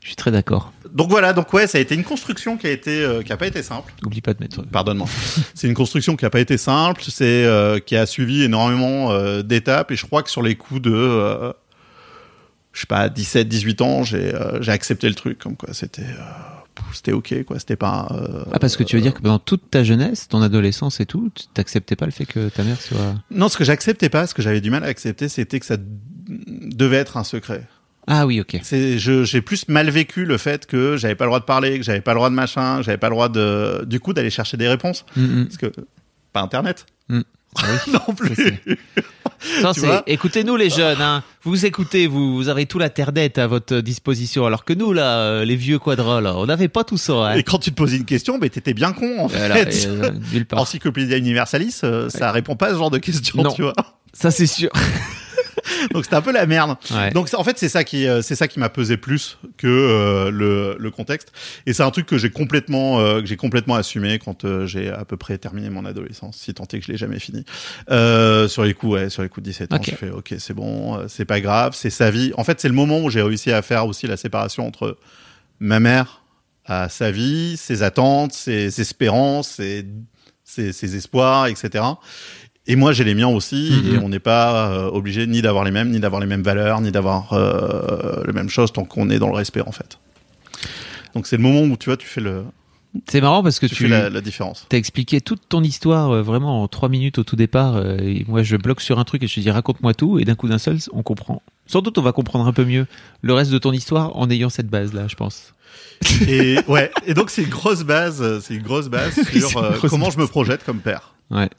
[0.03, 0.73] Je suis très d'accord.
[0.91, 3.37] Donc voilà, donc ouais, ça a été une construction qui a été, euh, qui a
[3.37, 3.93] pas été simple.
[4.05, 4.61] Oublie pas de mettre.
[4.63, 5.07] Pardonne-moi.
[5.55, 9.41] c'est une construction qui a pas été simple, c'est euh, qui a suivi énormément euh,
[9.41, 11.53] d'étapes et je crois que sur les coups de
[12.73, 16.07] je sais pas 17 18 ans, j'ai j'ai accepté le truc comme quoi c'était
[16.93, 19.69] c'était OK quoi, c'était pas euh, Ah, parce que tu veux dire que pendant toute
[19.69, 23.15] ta jeunesse, ton adolescence et tout, tu t'acceptais pas le fait que ta mère soit.
[23.31, 25.77] Non, ce que j'acceptais pas, ce que j'avais du mal à accepter, c'était que ça
[26.27, 27.67] devait être un secret.
[28.07, 28.59] Ah oui, ok.
[28.63, 32.01] J'ai plus mal vécu le fait que j'avais pas le droit de parler, que j'avais
[32.01, 34.57] pas le droit de machin, que j'avais pas le droit de du coup d'aller chercher
[34.57, 35.45] des réponses Mm, mm.
[35.45, 35.71] parce que
[36.33, 36.85] pas internet.
[37.09, 37.21] Mm.
[37.55, 37.93] Ah oui.
[37.93, 38.35] non plus.
[40.07, 41.23] Écoutez-nous les jeunes, hein.
[41.43, 44.91] vous écoutez, vous, vous avez tout la terre dette à votre disposition, alors que nous
[44.91, 47.13] là, euh, les vieux quadras là, on n'avait pas tout ça.
[47.13, 47.35] Hein.
[47.35, 49.85] Et quand tu te posais une question, t'étais bien con en Voilà, fait.
[49.87, 50.11] euh.
[50.53, 53.51] Encyclopédia Universalis, euh, ça répond pas à ce genre de questions, Non.
[53.53, 53.73] tu vois.
[54.13, 54.71] Ça c'est sûr.
[55.93, 56.75] Donc c'était un peu la merde.
[56.91, 57.11] Ouais.
[57.11, 60.31] Donc en fait c'est ça qui euh, c'est ça qui m'a pesé plus que euh,
[60.31, 61.31] le, le contexte.
[61.65, 64.89] Et c'est un truc que j'ai complètement euh, que j'ai complètement assumé quand euh, j'ai
[64.89, 67.45] à peu près terminé mon adolescence, si tant est que je l'ai jamais fini.
[67.87, 69.85] Sur les coups ouais, sur les coups de 17 ans, Ok.
[69.85, 72.31] j'ai fait OK, c'est bon, c'est pas grave, c'est sa vie.
[72.37, 74.97] En fait, c'est le moment où j'ai réussi à faire aussi la séparation entre
[75.59, 76.21] ma mère
[76.65, 79.85] à sa vie, ses attentes, ses espérances, ses,
[80.43, 81.83] ses, ses espoirs, etc.
[82.67, 83.95] Et moi, j'ai les miens aussi, Mhm.
[83.95, 86.79] et on n'est pas euh, obligé ni d'avoir les mêmes, ni d'avoir les mêmes valeurs,
[86.81, 89.97] ni d'avoir euh, les mêmes choses tant qu'on est dans le respect, en fait.
[91.13, 92.43] Donc c'est le moment où tu vois, tu fais le,
[93.09, 94.65] C'est marrant parce que tu tu, fais la, la différence.
[94.69, 97.75] T'as expliqué toute ton histoire euh, vraiment en trois minutes au tout départ.
[97.75, 100.17] euh, et moi, je bloque sur un truc et je te dis raconte-moi tout.
[100.19, 102.87] Et d'un coup d'un seul, on comprend sans doute, on va comprendre un peu mieux
[103.21, 105.53] le reste de ton histoire en ayant cette base-là, je pense.
[106.27, 110.09] Et ouais, et donc c'est une grosse base, c'est une grosse base sur euh, comment
[110.09, 111.13] je me projette comme père.
[111.31, 111.49] Ouais.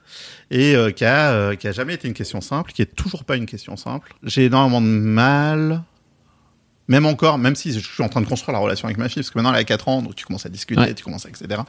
[0.50, 3.24] Et euh, qui a euh, qui a jamais été une question simple, qui est toujours
[3.24, 4.14] pas une question simple.
[4.22, 5.82] J'ai énormément de mal
[6.88, 9.22] même encore, même si je suis en train de construire la relation avec ma fille,
[9.22, 10.94] parce que maintenant elle a 4 ans, donc tu commences à discuter, Ouais.
[10.94, 11.62] tu commences à etc.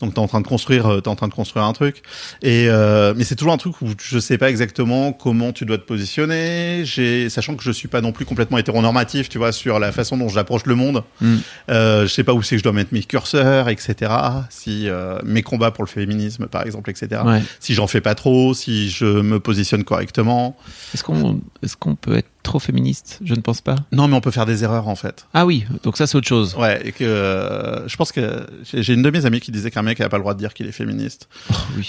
[0.00, 2.02] Donc t'es en train de construire, euh, t'es en train de construire un truc.
[2.42, 5.78] Et euh, mais c'est toujours un truc où je sais pas exactement comment tu dois
[5.78, 6.82] te positionner.
[6.84, 10.16] J'ai, sachant que je suis pas non plus complètement hétéronormatif, tu vois, sur la façon
[10.16, 11.02] dont j'approche le monde.
[11.20, 11.36] Mm.
[11.70, 14.12] Euh, je sais pas où c'est que je dois mettre mes curseurs, etc.
[14.50, 17.22] Si euh, mes combats pour le féminisme, par exemple, etc.
[17.24, 17.42] Ouais.
[17.60, 20.56] Si j'en fais pas trop, si je me positionne correctement.
[20.94, 23.76] Est-ce qu'on est-ce qu'on peut être trop féministe Je ne pense pas.
[23.92, 25.26] Non, mais on peut faire des erreurs en fait.
[25.34, 26.54] Ah oui, donc ça c'est autre chose.
[26.56, 29.82] Ouais, et que euh, je pense que j'ai une de mes amies qui disait qu'un
[29.82, 31.28] mec n'a pas le droit de dire qu'il est féministe.
[31.52, 31.88] Oh, oui.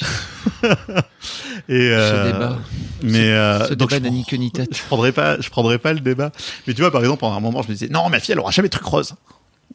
[1.69, 2.59] Et Ce débat.
[3.03, 4.75] Mais euh, Ce donc débat je, ni tête.
[4.77, 6.31] je prendrais pas, je prendrais pas le débat.
[6.67, 8.39] Mais tu vois, par exemple, pendant un moment, je me disais non, ma fille, elle
[8.39, 9.15] aura jamais de truc rose.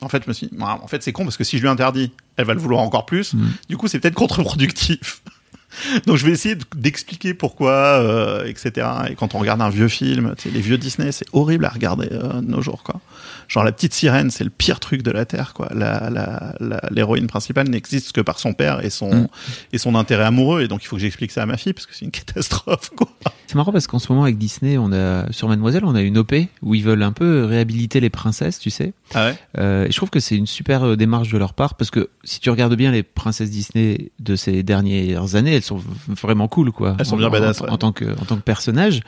[0.01, 1.69] En fait, je me suis, dit, en fait, c'est con parce que si je lui
[1.69, 3.33] interdis, elle va le vouloir encore plus.
[3.33, 3.49] Mm.
[3.69, 5.23] Du coup, c'est peut-être contre-productif.
[6.07, 8.87] Donc, je vais essayer de- d'expliquer pourquoi, euh, etc.
[9.11, 11.69] Et quand on regarde un vieux film, tu sais, les vieux Disney, c'est horrible à
[11.71, 13.01] regarder euh, de nos jours, quoi.
[13.49, 15.69] Genre la petite sirène, c'est le pire truc de la terre, quoi.
[15.75, 19.29] La, la, la- l'héroïne principale n'existe que par son père et son Mm.
[19.73, 20.63] et son intérêt amoureux.
[20.63, 22.91] Et donc, il faut que j'explique ça à ma fille parce que c'est une catastrophe,
[22.97, 23.09] quoi.
[23.47, 26.17] C'est marrant parce qu'en ce moment avec Disney, on a sur Mademoiselle, on a une
[26.19, 28.95] OP où ils veulent un peu réhabiliter les princesses, tu sais.
[29.15, 29.37] Ah ouais?
[29.59, 32.09] Euh, et je trouve que c'est une super euh, démarche de leur part parce que
[32.25, 36.73] si tu regardes bien les princesses Disney de ces dernières années, elles sont vraiment cool
[36.73, 36.97] quoi.
[36.99, 37.71] Elles sont En- bien en- badass, en, ouais.
[37.71, 39.03] en tant que en tant que personnage.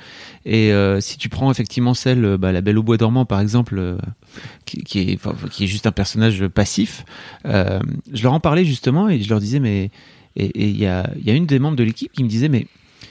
[0.45, 3.77] Et euh, si tu prends effectivement celle, bah, la Belle au bois dormant par exemple,
[3.79, 3.97] euh,
[4.67, 7.05] qui, qui est enfin, qui est juste un personnage passif,
[7.45, 9.91] je leur en parlais justement et je leur disais mais
[10.37, 12.29] et et il y a il y a une des membres de l'équipe qui me
[12.29, 12.67] disait mais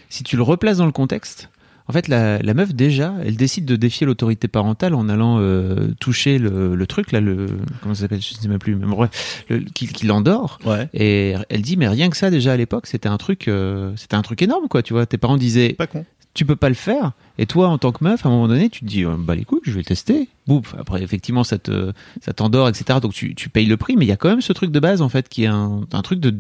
[0.10, 1.50] si tu le replaces dans le contexte.
[1.88, 5.90] En fait, la, la meuf déjà, elle décide de défier l'autorité parentale en allant euh,
[6.00, 7.46] toucher le, le truc là, le
[7.82, 10.58] comment ça s'appelle, je sais même plus, mais bref, le- qui, qui l'endort.
[10.66, 10.90] Ouais.
[10.96, 14.16] Et elle dit mais rien que ça déjà à l'époque, c'était un truc, euh, c'était
[14.16, 14.82] un truc énorme quoi.
[14.82, 16.06] Tu vois, tes parents disaient Pas con.
[16.34, 17.12] tu peux pas le faire.
[17.38, 19.36] Et toi, en tant que meuf, à un moment donné, tu te dis, euh, bah
[19.36, 20.28] les couilles, je vais le tester.
[20.48, 20.74] Bouf.
[20.80, 22.98] Après, effectivement, ça te, ça t'endort, etc.
[23.00, 24.80] Donc tu, tu payes le prix, mais il y a quand même ce truc de
[24.80, 26.34] base en fait qui est un, un truc de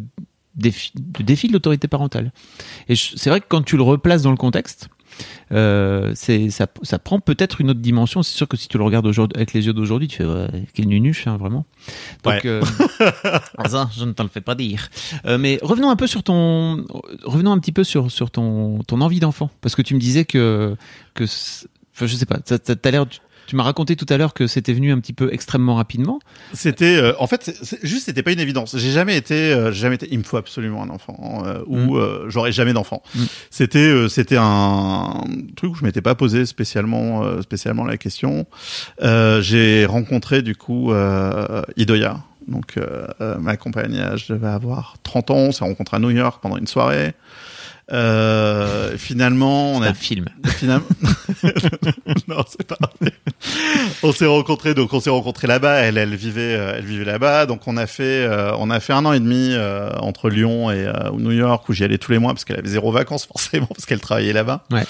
[0.56, 2.32] défi, de défi de l'autorité parentale.
[2.90, 4.90] Et c'est vrai que quand tu le replaces dans le contexte,
[5.54, 8.22] euh, ça, ça prend peut-être une autre dimension.
[8.24, 10.88] C'est sûr que si tu le regardes avec les yeux d'aujourd'hui, tu fais ouais, quel
[10.88, 11.66] nunuche, hein, vraiment.
[12.24, 12.42] Donc, Ouais.
[12.46, 12.62] euh,
[13.70, 14.90] ça, je ne t'en le fais pas dire.
[15.26, 16.84] Euh, mais revenons un peu sur ton,
[17.24, 20.26] revenons un petit peu sur sur ton ton envie d'enfant, parce que tu me disais
[20.26, 20.76] que
[21.14, 23.06] que, enfin, je sais pas, t'as l'air,
[23.48, 26.20] tu, m'as raconté tout à l'heure que c'était venu un petit peu extrêmement rapidement.
[26.54, 28.78] C'était, euh, en fait, c'est- c'est- juste, c'était pas une évidence.
[28.78, 30.08] J'ai jamais été, euh, jamais été.
[30.12, 31.98] Il me faut absolument un enfant, euh, ou Mm.
[31.98, 33.02] euh, j'aurais jamais d'enfant.
[33.16, 33.24] Mm.
[33.50, 35.24] C'était, euh, c'était un
[35.56, 38.46] truc où je m'étais pas posé spécialement, euh, spécialement la question.
[39.02, 42.20] Euh, j'ai rencontré du coup euh, Idoya.
[42.48, 42.76] Donc,
[43.40, 45.36] ma compagne, je devais avoir 30 ans.
[45.38, 47.14] On s'est rencontrés à New York pendant une soirée.
[47.92, 50.26] Euh, finalement, on a un film.
[50.58, 50.88] finalement
[52.28, 52.78] non c'est pas
[54.02, 57.46] on s'est rencontrés donc on s'est rencontrés là-bas elle elle vivait euh, elle vivait là-bas
[57.46, 59.54] donc on a fait euh, on a fait un an et demi
[60.00, 62.92] entre Lyon et New York où j'y allais tous les mois parce qu'elle avait zéro
[62.92, 64.84] vacances forcément parce qu'elle travaillait là-bas Ouais.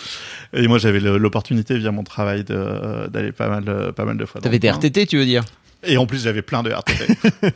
[0.53, 4.39] et moi j'avais l'opportunité via mon travail d'aller pas mal de- pas mal de fois
[4.39, 4.69] T'avais des.
[4.69, 5.43] RTT, tu veux dire?
[5.87, 7.07] Et en plus, j'avais plein de RTT.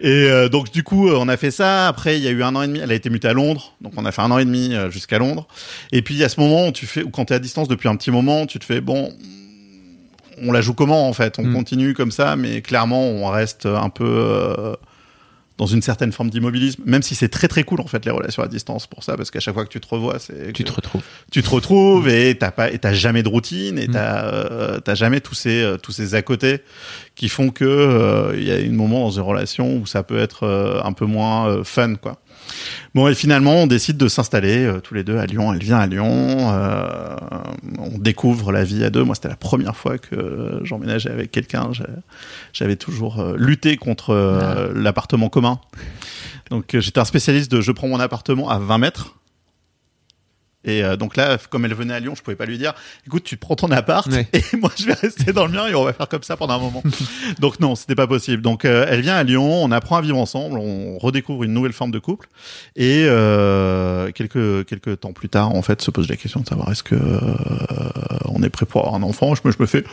[0.00, 1.86] et euh, donc, du coup, euh, on a fait ça.
[1.88, 2.80] Après, il y a eu un an et demi.
[2.80, 3.74] Elle a été mutée à Londres.
[3.80, 5.46] Donc, on a fait un an et demi euh, jusqu'à Londres.
[5.92, 7.96] Et puis, a ce moment où tu fais, où quand t'es à distance depuis un
[7.96, 9.12] petit moment, tu te fais, bon,
[10.42, 11.38] on la joue comment, en fait?
[11.38, 11.52] On Mm.
[11.54, 14.74] continue comme ça, mais clairement, on reste un peu, euh,
[15.58, 18.42] dans une certaine forme d'immobilisme, même si c'est très très cool en fait les relations
[18.42, 20.72] à distance pour ça, parce qu'à chaque fois que tu te revois, c'est Tu te
[20.72, 21.02] retrouves.
[21.30, 23.92] tu te retrouves et t'as pas et t'as jamais de routine et Mm.
[23.92, 26.62] t'as euh, t'as jamais tous ces euh, tous ces à côté
[27.14, 30.18] qui font que euh, il y a un moment dans une relation où ça peut
[30.18, 32.21] être euh, un peu moins euh, fun quoi.
[32.94, 35.52] Bon et finalement on décide de s'installer euh, tous les deux à Lyon.
[35.52, 36.52] Elle vient à Lyon.
[36.52, 37.16] euh,
[37.78, 39.02] on découvre la vie à deux.
[39.02, 41.70] Moi c'était la première fois que j'emménageais avec quelqu'un.
[42.52, 45.58] J'avais toujours euh, lutté contre euh, l'appartement commun.
[46.50, 49.14] Donc euh, j'étais un spécialiste de je prends mon appartement à 20 mètres.
[50.64, 52.74] Et euh, donc là, comme elle venait à Lyon, je pouvais pas lui dire,
[53.06, 54.26] écoute, tu prends ton appart Ouais.
[54.32, 56.54] et moi je vais rester dans le mien et on va faire comme ça pendant
[56.54, 56.82] un moment.
[57.40, 58.42] donc non, c'était pas possible.
[58.42, 61.72] Donc euh, elle vient à Lyon, on apprend à vivre ensemble, on redécouvre une nouvelle
[61.72, 62.28] forme de couple
[62.76, 66.70] et euh, quelques quelques temps plus tard, en fait, se pose la question de savoir
[66.70, 67.18] est-ce que euh,
[68.26, 69.34] on est prêt pour avoir un enfant.
[69.34, 69.84] Je me, je me fais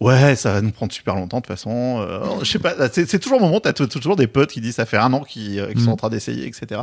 [0.00, 2.04] Ouais, ça va nous prendre super longtemps de toute façon.
[2.06, 4.86] Euh, je sais pas, c'est toujours le moment, t'as toujours des potes qui disent ça
[4.86, 5.92] fait un an qui qui sont Mm.
[5.92, 6.82] en train d'essayer, etc.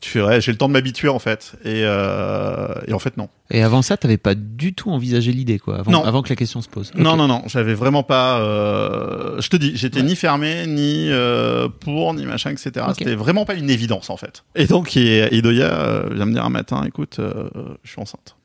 [0.00, 1.52] Tu fais, ouais, j'ai le temps de m'habituer en fait.
[1.64, 3.28] Et, euh, et en fait, non.
[3.50, 5.78] Et avant ça, t'avais pas du tout envisagé l'idée, quoi.
[5.78, 6.04] Avant, Non.
[6.04, 6.90] avant que la question se pose.
[6.96, 8.40] Non, non, non, j'avais vraiment pas.
[8.40, 9.40] Euh...
[9.40, 12.84] Je te dis, j'étais ni fermé, ni euh, pour, ni machin, etc.
[12.98, 14.44] C'était vraiment pas une évidence en fait.
[14.56, 17.48] Et donc, et- euh, vient me dire un matin, écoute, euh,
[17.84, 18.36] je suis enceinte.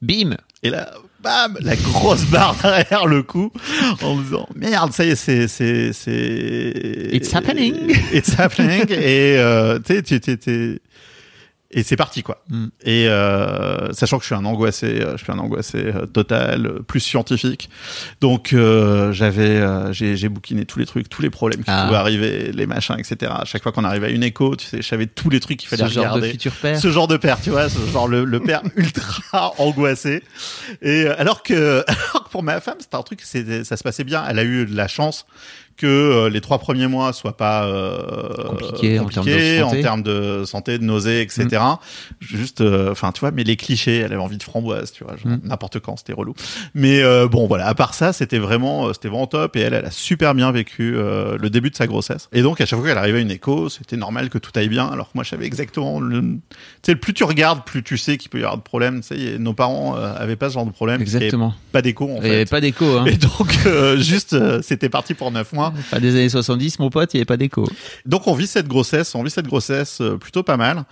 [0.00, 0.36] Bim.
[0.64, 0.90] Et là,
[1.22, 3.50] bam, la grosse barre derrière le cou,
[4.02, 7.08] en disant merde, ça y est, c'est c'est c'est.
[7.12, 7.74] It's happening.
[8.12, 8.90] It's happening.
[8.90, 10.78] et euh, tu sais, tu t'es- t'es-
[11.72, 12.42] et c'est parti quoi.
[12.48, 12.66] Mm.
[12.84, 16.66] Et euh, sachant que je suis un angoissé, euh, je suis un angoissé euh, total,
[16.66, 17.70] euh, plus scientifique.
[18.20, 21.84] Donc euh, j'avais, euh, j'ai j'ai bouquiné tous les trucs, tous les problèmes qui Ah.
[21.86, 23.32] pouvaient arriver, les machins, etc.
[23.34, 25.58] À chaque fois qu'on arrivait à une écho, tu sais, je savais tous les trucs
[25.58, 26.78] qu'il fallait Ce genre de regarder futur père.
[26.78, 30.22] ce genre de père, tu vois, ce genre le, le père ultra angoissé.
[30.82, 34.24] Et alors que, alors que pour ma femme, c'était un truc, ça se passait bien.
[34.28, 35.26] Elle a eu de la chance
[35.82, 37.98] que euh, les trois premiers mois soient pas euh,
[38.48, 39.82] Compliqués en termes de compliqués en santé.
[39.82, 41.62] termes de santé, de nausées, etc.
[42.20, 45.14] Juste, euh, enfin, tu vois, mais les clichés, elle avait envie de framboise, tu vois,
[45.24, 45.40] Mm.
[45.44, 46.34] n'importe quand, c'était relou.
[46.74, 49.56] Mais euh, bon, voilà, à part ça, c'était vraiment, euh, c'était vraiment top.
[49.56, 52.28] Et elle, elle a super bien vécu euh, le début de sa grossesse.
[52.32, 54.68] Et donc, à chaque fois qu'elle arrivait à une écho, c'était normal que tout aille
[54.68, 54.86] bien.
[54.86, 56.28] Alors que moi, je savais exactement le, tu
[56.82, 59.00] sais, plus tu regardes, plus tu sais qu'il peut y avoir de problèmes.
[59.00, 61.00] Tu sais, et nos parents euh, avaient pas ce genre de problème.
[61.00, 61.54] Exactement.
[61.72, 62.48] Pas d'écho, en fait.
[62.48, 63.04] pas d'écho, hein.
[63.06, 65.71] Et donc, euh, juste, euh, c'était parti pour neuf mois.
[66.00, 67.68] Des années 70, mon pote, il y avait pas d'écho.
[68.06, 70.84] Donc on vit cette grossesse, on vit cette grossesse euh, plutôt pas mal.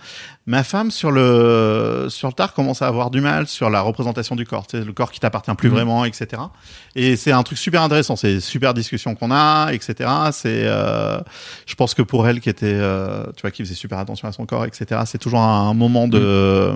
[0.47, 4.35] Ma femme sur le sur le tard commence à avoir du mal sur la représentation
[4.35, 5.75] du corps, le corps qui t'appartient plus Mhm.
[5.75, 6.41] vraiment, etc.
[6.95, 10.09] Et c'est un truc super intéressant, c'est super discussion qu'on a, etc.
[10.31, 11.19] C'est, euh,
[11.67, 14.31] je pense que pour elle qui était, euh, tu vois, qui faisait super attention à
[14.31, 15.01] son corps, etc.
[15.05, 16.73] C'est toujours un moment de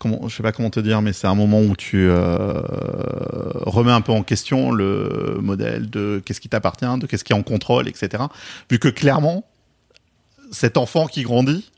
[0.00, 2.62] Comment, je sais pas comment te dire, mais c'est un moment où tu euh,
[3.66, 7.36] remets un peu en question le modèle de qu'est-ce qui t'appartient, de qu'est-ce qui est
[7.36, 8.24] en contrôle, etc.
[8.70, 9.44] Vu que clairement,
[10.50, 11.70] cet enfant qui grandit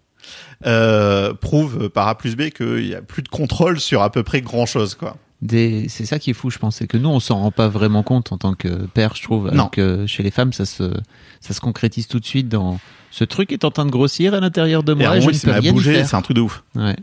[0.67, 4.23] euh, prouve par A plus B qu'il y a plus de contrôle sur à peu
[4.23, 5.17] près grand chose, quoi.
[5.41, 5.89] Des...
[5.89, 6.77] C'est ça qui est fou, je pense.
[6.77, 9.47] C'est que nous, on s'en rend pas vraiment compte en tant que père, je trouve.
[9.47, 9.53] Non.
[9.53, 10.93] Alors que chez les femmes, ça se,
[11.41, 12.79] ça se concrétise tout de suite dans
[13.11, 15.27] ce truc est en train de grossir à l'intérieur de Et moi un et, je
[15.27, 16.63] moment, ne peux rien bouger, c'est un truc de ouf.
[16.77, 16.97] Ouais.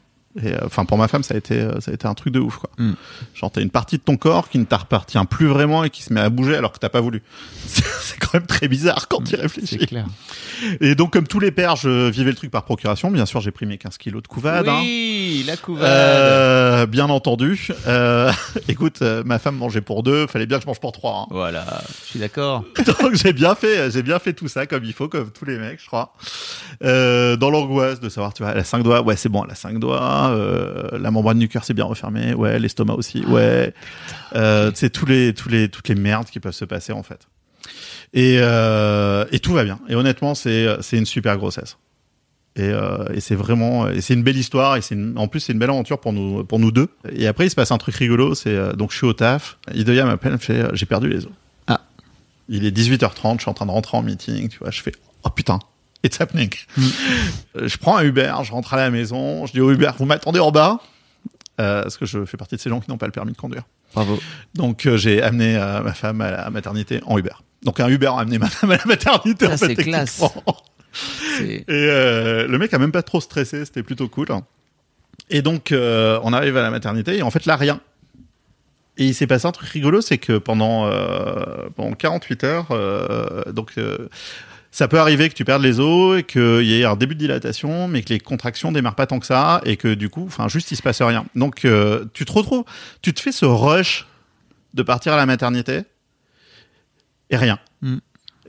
[0.44, 2.32] Et euh, enfin, pour ma femme, ça a été, euh, ça a été un truc
[2.34, 2.70] de ouf, quoi.
[2.78, 2.92] Mm.
[3.34, 6.14] Genre, t'as une partie de ton corps qui ne t'appartient plus vraiment et qui se
[6.14, 7.24] met à bouger alors que t'as pas voulu.
[7.66, 9.78] C'est c'est quand même très bizarre quand tu y C'est réfléchis.
[9.80, 10.06] clair.
[10.82, 13.10] Et donc, comme tous les pères, je vivais le truc par procuration.
[13.12, 14.68] Bien sûr, j'ai pris mes 15 kilos de couvade.
[14.70, 14.82] hein.
[15.40, 15.84] Oui, la couvade.
[15.86, 17.68] Euh, bien entendu.
[17.88, 18.32] Euh,
[18.68, 21.22] écoute, euh, ma femme mangeait pour deux, fallait bien que je mange pour trois.
[21.24, 21.28] hein.
[21.32, 21.66] Voilà,
[22.02, 22.64] je suis d'accord.
[23.02, 25.58] Donc j'ai bien fait, j'ai bien fait tout ça comme il faut, comme tous les
[25.58, 26.14] mecs, je crois.
[26.84, 29.52] Euh, dans l'angoisse de savoir, tu vois, elle a cinq doigts, ouais c'est bon, elle
[29.52, 30.30] a cinq doigts.
[30.32, 33.74] Euh, la membrane du cœur s'est bien refermée, ouais, l'estomac aussi, ouais.
[34.36, 37.28] Euh, c'est tous les, tous les, toutes les merdes qui peuvent se passer en fait.
[38.14, 39.80] Et, euh, et tout va bien.
[39.88, 41.78] Et honnêtement, c'est, c'est une super grossesse.
[42.56, 44.76] Et, euh, et c'est vraiment, et c'est une belle histoire.
[44.76, 46.90] Et c'est en plus c'est une belle aventure pour nous, pour nous deux.
[47.14, 48.36] Et après il se passe un truc rigolo.
[48.36, 49.58] C'est euh, donc je suis au taf.
[49.74, 51.32] Idoya m'appelle, fait, euh, j'ai perdu les os.
[51.68, 51.80] Ah.
[52.50, 54.92] Il est 18h30, je suis en train de rentrer en meeting, tu vois, je fais
[55.24, 55.60] oh putain,
[56.04, 56.50] it's happening.
[57.56, 60.06] Euh, Je prends un Uber, je rentre à la maison, je dis au Uber, vous
[60.06, 60.80] m'attendez en bas
[61.62, 63.38] euh, parce que je fais partie de ces gens qui n'ont pas le permis de
[63.38, 63.64] conduire.
[63.94, 64.20] Bravo.
[64.56, 67.32] Donc j'ai amené ma femme à la maternité en Uber.
[67.64, 69.76] Donc un Uber a amené ma femme à la maternité Ça, en fait.
[69.76, 70.22] c'est classe.
[71.42, 74.28] Et euh, le mec a même pas trop stressé, c'était plutôt cool.
[75.30, 77.80] Et donc euh, on arrive à la maternité et en fait là rien.
[78.98, 83.44] Et il s'est passé un truc rigolo, c'est que pendant euh, pendant 48 heures, euh,
[83.54, 84.10] donc euh,
[84.72, 87.20] ça peut arriver que tu perdes les os et qu'il y ait un début de
[87.20, 90.48] dilatation, mais que les contractions démarrent pas tant que ça et que du coup, enfin
[90.48, 91.26] juste il se passe rien.
[91.36, 92.66] Donc euh, tu te retrouves,
[93.02, 94.06] tu te fais ce rush
[94.74, 95.82] de partir à la maternité
[97.30, 97.58] et rien.
[97.82, 97.98] Mm.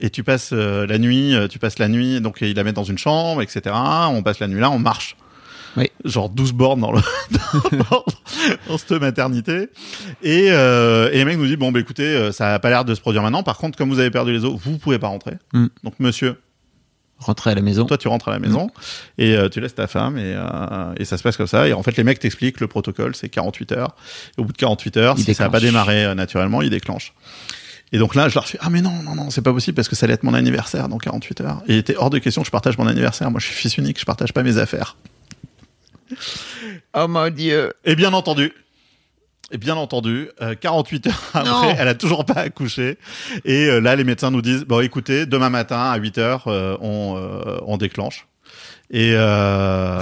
[0.01, 2.75] Et tu passes euh, la nuit, euh, tu passes la nuit, donc ils la mettent
[2.75, 3.75] dans une chambre, etc.
[4.09, 5.15] On passe la nuit là, on marche.
[5.77, 5.89] Oui.
[6.03, 6.99] Genre 12 bornes dans, le,
[7.89, 8.03] dans,
[8.67, 9.69] dans cette maternité.
[10.21, 12.83] Et, euh, et les mecs nous disent, bon, bah, écoutez, euh, ça a pas l'air
[12.83, 13.43] de se produire maintenant.
[13.43, 15.35] Par contre, comme vous avez perdu les os, vous pouvez pas rentrer.
[15.53, 15.67] Mm.
[15.83, 16.35] Donc, monsieur,
[17.21, 17.85] Rentrer à la maison.
[17.85, 18.71] toi, tu rentres à la maison
[19.19, 21.67] et euh, tu laisses ta femme et, euh, et ça se passe comme ça.
[21.67, 23.95] Et en fait, les mecs t'expliquent le protocole, c'est 48 heures.
[24.37, 26.71] Et au bout de 48 heures, Il si ça n'a pas démarré euh, naturellement, il
[26.71, 27.13] déclenche.
[27.93, 29.89] Et donc là, je leur fais ah mais non non non, c'est pas possible parce
[29.89, 31.61] que ça allait être mon anniversaire dans 48 heures.
[31.67, 33.29] Et il était hors de question que je partage mon anniversaire.
[33.31, 34.95] Moi, je suis fils unique, je partage pas mes affaires.
[36.93, 37.73] Oh mon dieu.
[37.85, 38.53] Et bien entendu.
[39.53, 41.75] Et bien entendu, euh, 48 heures après, Non.
[41.77, 42.97] elle a toujours pas accouché.
[43.43, 46.77] Et euh, là, les médecins nous disent, bon, écoutez, demain matin à 8 heures, euh,
[46.79, 48.27] on, euh, on déclenche.
[48.91, 50.01] Et, euh,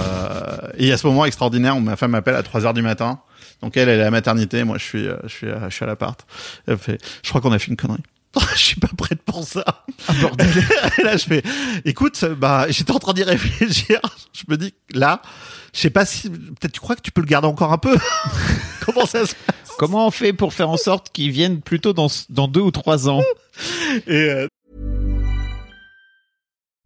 [0.78, 3.20] et à ce moment extraordinaire où ma femme m'appelle à 3 heures du matin,
[3.62, 5.74] Donc elle, elle est à la maternité, moi je suis, euh, je suis, à- je
[5.74, 6.24] suis à l'appart.
[6.66, 8.02] Elle fait, je crois qu'on a fait une connerie.
[8.54, 9.64] je suis pas prête pour ça.
[10.08, 11.42] Et là, je fais,
[11.84, 14.00] écoute, bah, j'étais en train d'y réfléchir.
[14.32, 15.20] Je me dis, là,
[15.74, 17.96] je sais pas si, peut-être tu crois que tu peux le garder encore un peu?
[18.86, 19.56] Comment ça se passe?
[19.78, 23.08] Comment on fait pour faire en sorte qu'ils viennent plutôt dans, dans deux ou trois
[23.08, 23.22] ans?
[24.06, 24.46] Et euh,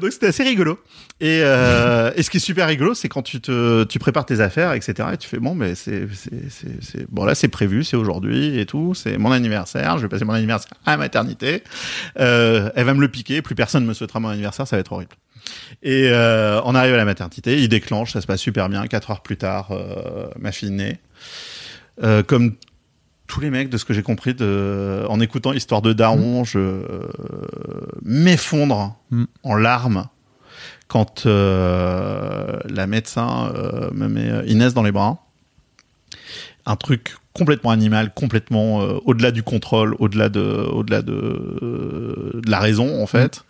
[0.00, 0.78] Donc c'était assez rigolo.
[1.20, 4.40] Et, euh, et ce qui est super rigolo, c'est quand tu te, tu prépares tes
[4.40, 5.08] affaires, etc.
[5.12, 8.66] Et tu fais bon, mais c'est, c'est, c'est, bon là, c'est prévu, c'est aujourd'hui et
[8.66, 8.94] tout.
[8.94, 9.98] C'est mon anniversaire.
[9.98, 11.64] Je vais passer mon anniversaire à maternité.
[12.20, 13.42] Euh, elle va me le piquer.
[13.42, 14.66] Plus personne me souhaitera mon anniversaire.
[14.66, 15.16] Ça va être horrible.
[15.82, 17.60] Et euh, on arrive à la maternité.
[17.60, 18.12] Il déclenche.
[18.12, 18.86] Ça se passe super bien.
[18.86, 21.00] Quatre heures plus tard, euh, ma fille naît.
[22.02, 22.54] Euh, comme
[23.28, 26.58] tous les mecs, de ce que j'ai compris, de, en écoutant Histoire de Daron, je
[26.58, 27.08] euh,
[28.02, 29.24] m'effondre Mm.
[29.42, 30.06] en larmes
[30.88, 35.24] quand euh, la médecin euh, me met euh, Inès dans les bras.
[36.66, 42.50] Un truc complètement animal, complètement euh, au-delà du contrôle, au-delà de, au-delà de, euh, de
[42.50, 43.44] la raison en fait.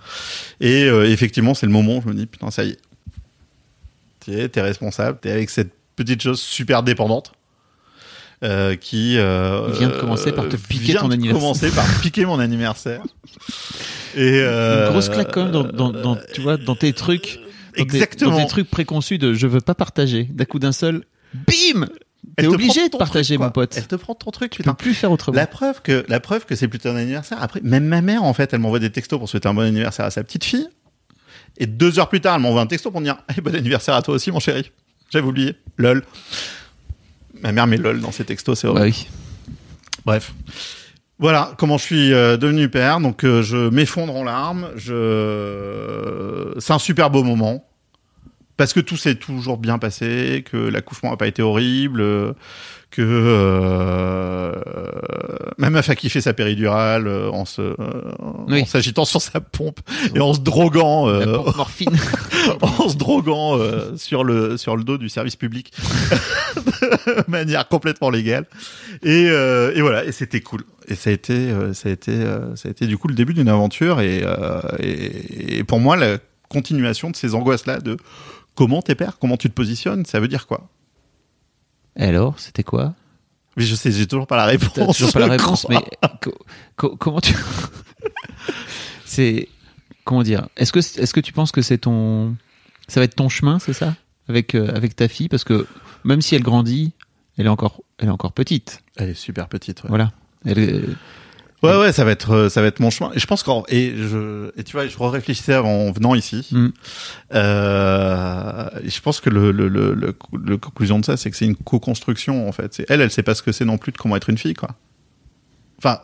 [0.60, 2.78] Et euh, effectivement, c'est le moment où je me dis putain ça y est,
[4.20, 7.32] t'es, t'es responsable, t'es avec cette petite chose super dépendante.
[8.44, 11.40] Euh, qui euh, Vient de commencer par te euh, piquer vient ton anniversaire.
[11.40, 13.02] commencer par piquer mon anniversaire.
[14.14, 17.40] Et euh, Une grosse claque quand même dans, dans, dans- tu vois, dans tes trucs.
[17.76, 18.30] Dans tes- Exactement.
[18.32, 20.24] dans tes trucs préconçus de je veux pas partager.
[20.24, 21.86] D'un coup d'un seul, bim
[22.36, 23.74] T'es obligé de partager, truc, mon pote.
[23.76, 24.74] Elle te prend ton truc, Tu peux putain.
[24.74, 25.36] plus faire autrement.
[25.36, 27.38] La preuve que la preuve que c'est plutôt un anniversaire.
[27.42, 30.04] Après, même ma mère, en fait, elle m'envoie des textos pour souhaiter un bon anniversaire
[30.04, 30.68] à sa petite fille.
[31.56, 33.94] Et deux heures plus tard, elle m'envoie un texto pour me dire hey, bon anniversaire
[33.96, 34.70] à toi aussi, mon chéri.
[35.10, 35.56] J'avais oublié.
[35.78, 36.04] Lol.
[37.42, 38.96] Ma mère met lol dans ses textos, c'est Bah horrible.
[38.96, 39.06] oui.
[40.04, 40.32] Bref.
[41.20, 43.00] Voilà comment je suis euh, devenu père.
[43.00, 44.68] Donc euh, je m'effondre en larmes.
[44.76, 46.54] Je...
[46.58, 47.64] C'est un super beau moment.
[48.56, 52.32] Parce que tout s'est toujours bien passé, que l'accouchement n'a pas été horrible, euh,
[52.90, 54.52] que euh,
[55.58, 57.76] même ma qui fait sa péridurale en se,
[58.48, 58.62] Oui.
[58.62, 59.78] en s'agitant sur sa pompe
[60.14, 61.96] et en se droguant, La pompe morphine.
[62.62, 63.58] en se droguant
[63.96, 65.72] sur le sur le dos du service public
[67.16, 68.46] de manière complètement légale
[69.02, 72.12] et, euh, et voilà et c'était cool et ça a été euh, ça a été
[72.12, 75.80] euh, ça a été du coup le début d'une aventure et, euh, et et pour
[75.80, 76.18] moi la
[76.48, 77.96] continuation de ces angoisses là de
[78.54, 80.68] comment t'es père comment tu te positionnes ça veut dire quoi?
[82.00, 82.94] Et alors, c'était quoi?
[83.56, 85.82] Mais je sais j'ai toujours pas la T'as réponse toujours pas la réponse, crois.
[86.02, 86.38] mais co-
[86.76, 87.34] co- comment tu.
[89.04, 89.48] c'est.
[90.04, 90.48] Comment dire?
[90.56, 92.36] Est-ce que, est-ce que tu penses que c'est ton.
[92.86, 93.94] Ça va être ton chemin, c'est ça?
[94.28, 95.66] Avec, euh, avec ta fille Parce que
[96.04, 96.92] même si elle grandit,
[97.36, 98.82] elle est encore, elle est encore petite.
[98.96, 99.88] elle est super petite ouais.
[99.88, 100.12] Voilà.
[100.44, 100.84] Elle est-
[101.64, 103.10] Ouais, ouais, ça va être, euh, ça va être mon chemin.
[103.14, 106.46] Et je pense qu'en, et je, et tu vois, je réfléchissais en venant ici.
[106.52, 106.68] Mm.
[107.34, 111.36] Euh, et je pense que le, le, le, le, le conclusion de ça, c'est que
[111.36, 112.74] c'est une co-construction, en fait.
[112.74, 114.54] C'est, elle, elle sait pas ce que c'est non plus de comment être une fille,
[114.54, 114.70] quoi.
[115.78, 116.00] Enfin,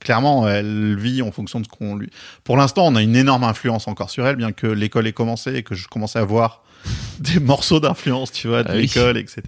[0.00, 2.10] clairement, elle vit en fonction de ce qu'on lui.
[2.44, 5.54] Pour l'instant, on a une énorme influence encore sur elle, bien que l'école ait commencé
[5.54, 6.62] et que je commence à voir
[7.20, 8.82] des morceaux d'influence, tu vois, de Ah oui.
[8.82, 9.42] l'école, etc.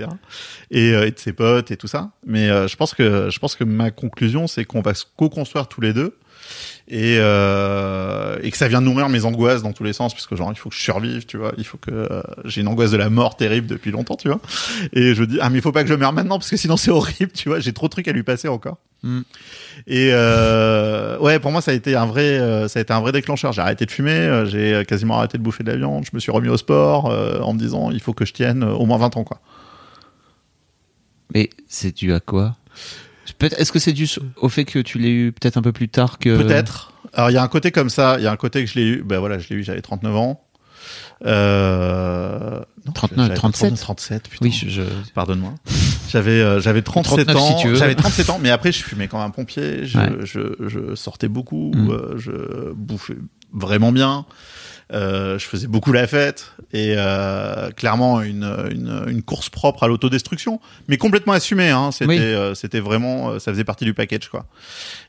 [0.71, 2.11] Et, euh, et de ses potes et tout ça.
[2.27, 5.69] Mais euh, je pense que je pense que ma conclusion, c'est qu'on va se co-construire
[5.69, 6.17] tous les deux
[6.89, 10.53] et euh, et que ça vient nourrir mes angoisses dans tous les sens, puisque genre
[10.53, 12.97] il faut que je survive, tu vois, il faut que euh, j'ai une angoisse de
[12.97, 14.41] la mort terrible depuis longtemps, tu vois.
[14.93, 16.57] Et je me dis ah mais il faut pas que je meure maintenant parce que
[16.57, 18.79] sinon c'est horrible, tu vois, j'ai trop de trucs à lui passer encore.
[19.03, 19.21] Mm.
[19.87, 23.01] Et euh, ouais, pour moi ça a été un vrai, euh, ça a été un
[23.01, 23.53] vrai déclencheur.
[23.53, 26.21] J'ai arrêté de fumer, euh, j'ai quasiment arrêté de bouffer de la viande, je me
[26.21, 28.99] suis remis au sport euh, en me disant il faut que je tienne au moins
[28.99, 29.41] 20 ans quoi.
[31.35, 32.57] Mais c'est dû à quoi?
[33.41, 36.19] Est-ce que c'est dû au fait que tu l'aies eu peut-être un peu plus tard
[36.19, 36.37] que.
[36.37, 36.93] Peut-être.
[37.13, 38.75] Alors il y a un côté comme ça, il y a un côté que je
[38.77, 40.45] l'ai eu, ben voilà, je l'ai eu, j'avais 39 ans.
[41.25, 43.75] Euh, non, 39, j'avais 37.
[43.77, 44.45] 37, putain.
[44.47, 44.83] Oui, je, je-
[45.15, 45.55] Pardonne-moi.
[46.11, 47.57] J'avais euh, j'avais 37 39 ans.
[47.57, 47.75] si tu veux.
[47.77, 49.87] J'avais 37 ans, mais après je fumais comme un pompier.
[49.87, 50.11] Je, Ouais.
[50.25, 51.73] je, je sortais beaucoup.
[51.75, 51.91] Mm.
[51.91, 53.17] euh, je bouffais
[53.53, 54.27] vraiment bien.
[54.93, 59.89] Euh, je faisais beaucoup la fête et euh, clairement une, une, une course propre à
[59.89, 61.71] l'autodestruction, mais complètement assumée.
[61.71, 61.93] Hein.
[61.93, 62.19] C'était Oui.
[62.19, 64.45] euh, c'était vraiment ça faisait partie du package quoi.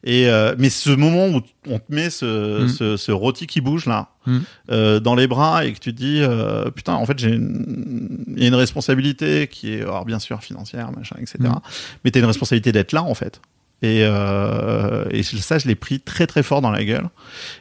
[0.06, 2.70] Et euh, mais ce moment où on te met ce, Mm.
[2.70, 4.38] ce, ce rôti qui bouge là Mm.
[4.72, 8.24] euh, dans les bras et que tu te dis euh, putain en fait j'ai une,
[8.38, 11.60] il y a une responsabilité qui est alors bien sûr financière machin etc Mm.
[12.06, 13.42] mais t'as une responsabilité d'être là en fait
[13.84, 17.10] et, euh, et ça je l'ai pris très très fort dans la gueule.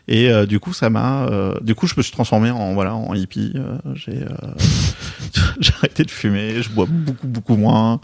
[0.07, 2.95] Et euh, du coup ça m'a euh, du coup je me suis transformé en voilà
[2.95, 3.53] en hippie.
[3.57, 4.29] Euh, j'ai euh,
[5.61, 6.63] j'ai arrêté de fumer.
[6.63, 8.01] Je bois beaucoup beaucoup moins.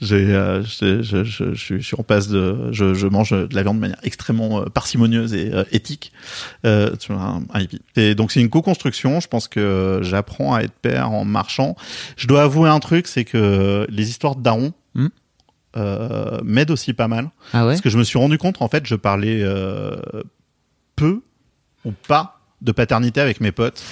[0.00, 3.76] J'ai euh, je, je, je, je suis- en passe de je, mange de la viande
[3.76, 6.12] de manière extrêmement parcimonieuse et éthique.
[6.64, 7.82] Euh, tu vois, un, un hippie.
[7.96, 9.20] Et donc c'est une co-construction.
[9.20, 11.76] Je pense que j'apprends à être père en marchant.
[12.16, 14.72] Je dois avouer un truc c'est que les histoires de daron.
[15.76, 18.68] Euh, m'aident aussi pas mal Ah ouais parce que je me suis rendu compte, en
[18.68, 19.96] fait, je parlais euh,
[20.96, 21.22] peu
[21.84, 23.82] ou pas de paternité avec mes potes.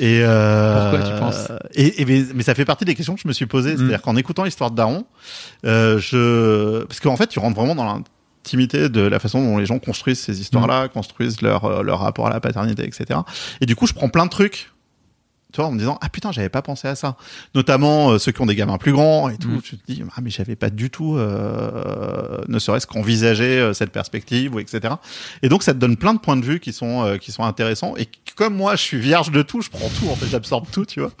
[0.00, 3.20] Et euh, Pourquoi, tu penses et, et mais, mais ça fait partie des questions que
[3.20, 3.74] je me suis posées.
[3.74, 3.76] Mm.
[3.78, 5.04] C'est-à-dire qu'en écoutant l'histoire de Daron,
[5.64, 9.78] je parce qu'en fait, tu rentres vraiment dans l'intimité de la façon dont les gens
[9.78, 10.88] construisent ces histoires-là, Mm.
[10.90, 13.20] construisent leur leur rapport à la paternité, etc.
[13.60, 14.70] Et du coup, je prends plein de trucs.
[15.52, 17.16] Tu vois, en me disant ah putain j'avais pas pensé à ça.
[17.54, 19.62] Notamment euh, ceux qui ont des gamins plus grands et tout Mm.
[19.62, 23.90] tu te dis ah mais j'avais pas du tout euh, ne serait-ce qu'envisager euh, cette
[23.90, 24.94] perspective ou etc
[25.42, 27.44] et donc ça te donne plein de points de vue qui sont euh, qui sont
[27.44, 30.66] intéressants et comme moi je suis vierge de tout je prends tout en fait j'absorbe
[30.70, 31.12] tout tu vois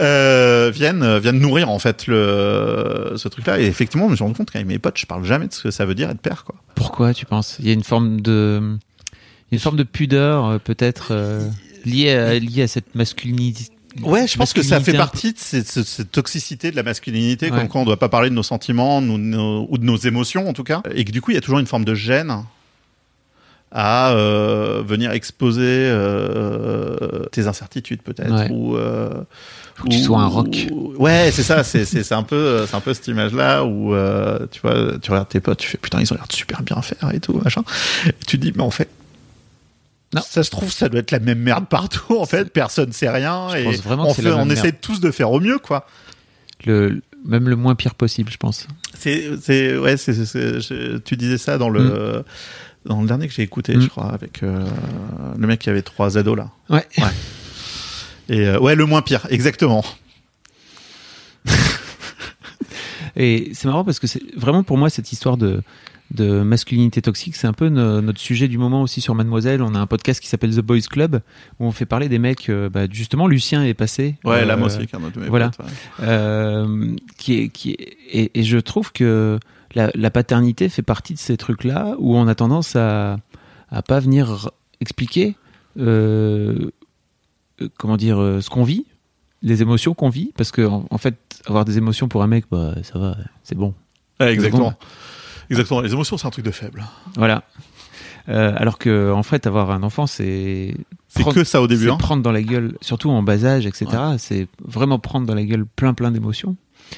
[0.00, 4.16] euh, viennent euh, viennent nourrir en fait le ce truc là et effectivement je me
[4.16, 6.10] suis rendu compte qu'avec mes potes je parle jamais de ce que ça veut dire
[6.10, 6.56] être père quoi.
[6.74, 7.56] Pourquoi tu penses?
[7.58, 8.76] Il y a une forme de,
[9.50, 11.12] une forme de pudeur euh, peut-être
[11.86, 13.64] liée à, liée à cette masculinité.
[14.02, 17.68] Ouais, je pense que ça fait partie de cette, toxicité de la masculinité, Ouais.
[17.68, 20.54] quoi on doit pas parler de nos sentiments nous- nos- ou de nos émotions en
[20.54, 22.32] tout cas, et que du coup il y a toujours une forme de gêne
[23.70, 28.48] à euh, venir exposer euh, tes incertitudes peut-être Ouais.
[28.50, 29.10] ou euh,
[29.74, 30.68] Faut que tu sois un rock.
[30.98, 33.94] Ouais, c'est ça, c'est c'est un peu c'est un peu cette image là où
[34.50, 36.80] tu vois tu regardes tes potes, tu fais putain ils ont l'air de super bien
[36.82, 37.62] faire et tout machin,
[38.06, 38.88] et tu te dis mais en fait
[40.14, 40.20] Non.
[40.20, 42.18] ça se trouve, ça doit être la même merde partout.
[42.18, 45.10] En fait, personne sait rien Je et pense vraiment on, fait- on essaie tous de
[45.10, 45.86] faire au mieux, quoi.
[46.66, 48.66] Le, même le moins pire possible, je pense.
[48.98, 52.24] C'est, c'est, ouais, c'est, je- tu disais ça dans le,
[52.84, 53.80] dans le dernier que j'ai écouté, Mm.
[53.82, 54.64] je crois, avec euh,
[55.38, 56.50] le mec qui avait trois ados là.
[56.68, 56.86] Ouais.
[58.28, 59.84] Et euh, ouais, le moins pire, exactement.
[63.16, 65.62] Et c'est marrant parce que c'est vraiment pour moi cette histoire de,
[66.14, 69.62] de masculinité toxique, c'est un peu no- notre sujet du moment aussi sur Mademoiselle.
[69.62, 71.20] On a un podcast qui s'appelle The Boys Club
[71.58, 72.48] où on fait parler des mecs.
[72.50, 74.16] euh, bah, justement, Lucien est passé.
[74.24, 75.50] Ouais, Euh, là, moi aussi, qu'un autre de mes voilà.
[75.50, 75.72] potes, ouais.
[76.02, 79.38] euh, qui est, qui est, et, et je trouve que
[79.74, 83.16] la, la paternité fait partie de ces trucs-là où on a tendance à,
[83.70, 84.50] à pas venir
[84.80, 85.36] expliquer,
[87.78, 88.86] comment dire, ce qu'on vit,
[89.42, 92.44] les émotions qu'on vit, parce que en, en fait, avoir des émotions pour un mec,
[92.50, 93.74] bah, ça va, c'est bon.
[94.20, 94.74] Ouais, exactement.
[95.50, 95.80] Exactement.
[95.80, 96.84] Les émotions, c'est un truc de faible.
[97.16, 97.44] Voilà.
[98.28, 100.74] Euh, alors que en fait, avoir un enfant, c'est
[101.08, 101.84] C'est que ça au début.
[101.84, 101.96] c'est hein.
[101.96, 103.86] prendre dans la gueule, surtout en bas âge, etc.
[104.18, 106.56] C'est vraiment prendre dans la gueule plein plein d'émotions.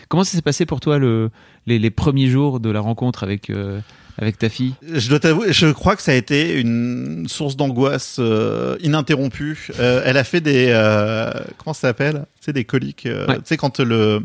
[0.09, 1.31] Comment ça s'est passé pour toi le,
[1.67, 3.81] les, les premiers jours de la rencontre avec euh,
[4.19, 8.17] avec ta fille Je dois t'avouer, je crois que ça a été une source d'angoisse
[8.21, 9.71] euh, ininterrompue.
[9.81, 12.25] Euh, elle a fait des euh, comment ça s'appelle?
[12.41, 13.07] Sais des coliques.
[13.07, 13.37] euh, Ouais.
[13.37, 14.21] Tu sais quand le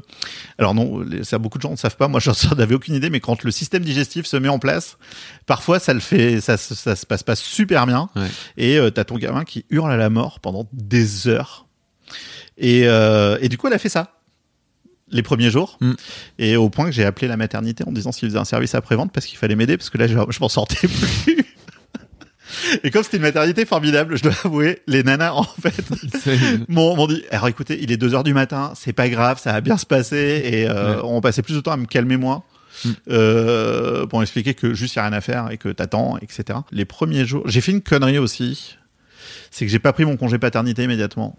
[0.58, 2.08] alors non, les- ça beaucoup de gens ne savent pas.
[2.08, 4.98] Moi, je n'avais aucune idée, mais quand le système digestif se met en place,
[5.46, 8.10] parfois ça le fait, ça, ça se passe pas super bien.
[8.16, 8.28] Ouais.
[8.58, 11.66] Et euh, t'as ton gamin qui hurle à la mort pendant des heures.
[12.58, 14.19] Et euh, et du coup, elle a fait ça
[15.12, 15.78] les premiers jours.
[15.82, 15.94] Mm.
[16.40, 19.12] Et au point que j'ai appelé la maternité en disant s'ils faisaient un service après-vente
[19.12, 20.88] parce qu'il fallait m'aider parce que là, je, je m'en sortais
[21.24, 21.46] plus.
[22.84, 25.84] Et comme c'était une maternité formidable, je dois avouer, les nanas, en fait,
[26.68, 29.62] m'ont dit, alors écoutez, il est 2 heures du matin, c'est pas grave, ça va
[29.62, 30.42] bien se passer.
[30.46, 31.02] Et euh, Ouais.
[31.04, 32.44] on passait plus de temps à me calmer moi.
[32.86, 32.90] Mm.
[33.10, 36.60] euh, pour m'expliquer que juste y a rien à faire et que t'attends, etc.
[36.72, 38.78] Les premiers jours, j'ai fait une connerie aussi,
[39.52, 41.38] c'est que j'ai pas pris mon congé paternité immédiatement.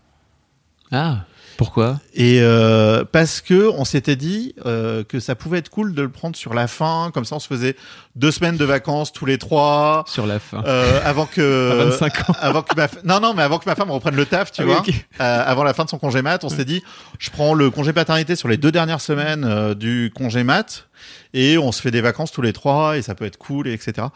[0.93, 1.25] Ah,
[1.57, 2.01] pourquoi?
[2.15, 6.09] Et euh, parce que on s'était dit euh, que ça pouvait être cool de le
[6.09, 7.77] prendre sur la fin, comme ça on se faisait
[8.17, 10.05] deux semaines de vacances tous les trois.
[10.09, 12.35] sur la fin Euh, avant que À 25 ans.
[12.41, 14.63] avant que ma f- non non mais avant que ma femme reprenne le taf tu
[14.63, 14.83] Ah vois
[15.21, 16.83] euh, avant la fin de son congé mat on s'est dit
[17.19, 20.89] je prends le congé paternité sur les deux dernières semaines euh, du congé mat
[21.35, 23.73] et on se fait des vacances tous les trois et ça peut être cool et
[23.73, 24.09] etc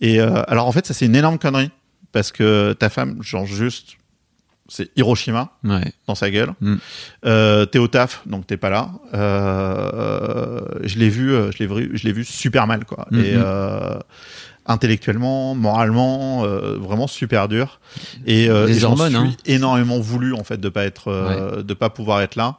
[0.00, 1.70] et euh, alors en fait ça c'est une énorme connerie
[2.12, 3.96] parce que ta femme genre juste
[4.68, 5.92] c'est Hiroshima Ouais.
[6.06, 6.54] dans sa gueule.
[6.60, 6.74] Mm.
[7.26, 8.90] Euh, t'es au taf, donc t'es pas là.
[9.14, 13.06] Euh, je l'ai vu, euh, je l'ai vu, je l'ai vu super mal, quoi.
[13.10, 13.20] Mhm.
[13.20, 13.98] Et euh,
[14.66, 17.80] intellectuellement, moralement, euh, vraiment super dur.
[18.26, 19.36] Et, euh, Les et j'en hormones, suis hein.
[19.46, 22.58] énormément voulu en fait de pas être, euh, de pas pouvoir être là.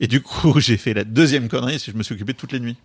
[0.00, 2.52] Et du coup, j'ai fait la deuxième connerie, c'est que je me suis occupé toutes
[2.52, 2.76] les nuits.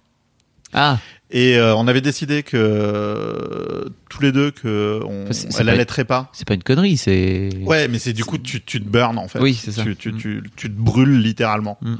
[0.74, 1.00] Ah,
[1.32, 5.26] Et euh, on avait décidé que euh, tous les deux que on,
[5.60, 6.30] elle pas- allaiterait pas.
[6.34, 7.50] c'est pas une connerie, c'est.
[7.64, 9.40] Ouais, mais c'est du coup tu, tu te burns en fait.
[9.40, 9.84] Oui, c'est ça.
[9.84, 10.18] Tu, tu, Mm.
[10.18, 11.78] tu, tu te brûles littéralement.
[11.82, 11.96] Mm.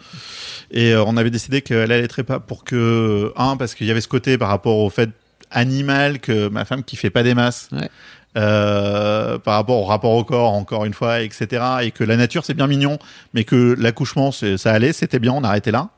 [0.72, 4.02] Et euh, on avait décidé qu'elle allaiterait pas pour que un parce qu'il y avait
[4.02, 5.10] ce côté par rapport au fait
[5.52, 7.70] animal que ma femme qui fait pas des masses.
[7.72, 7.90] Ouais.
[8.38, 11.48] Euh, par rapport au rapport au corps, encore une fois, etc.
[11.82, 13.00] Et que la nature c'est bien mignon,
[13.34, 15.90] mais que l'accouchement ça allait, c'était bien, on arrêtait là.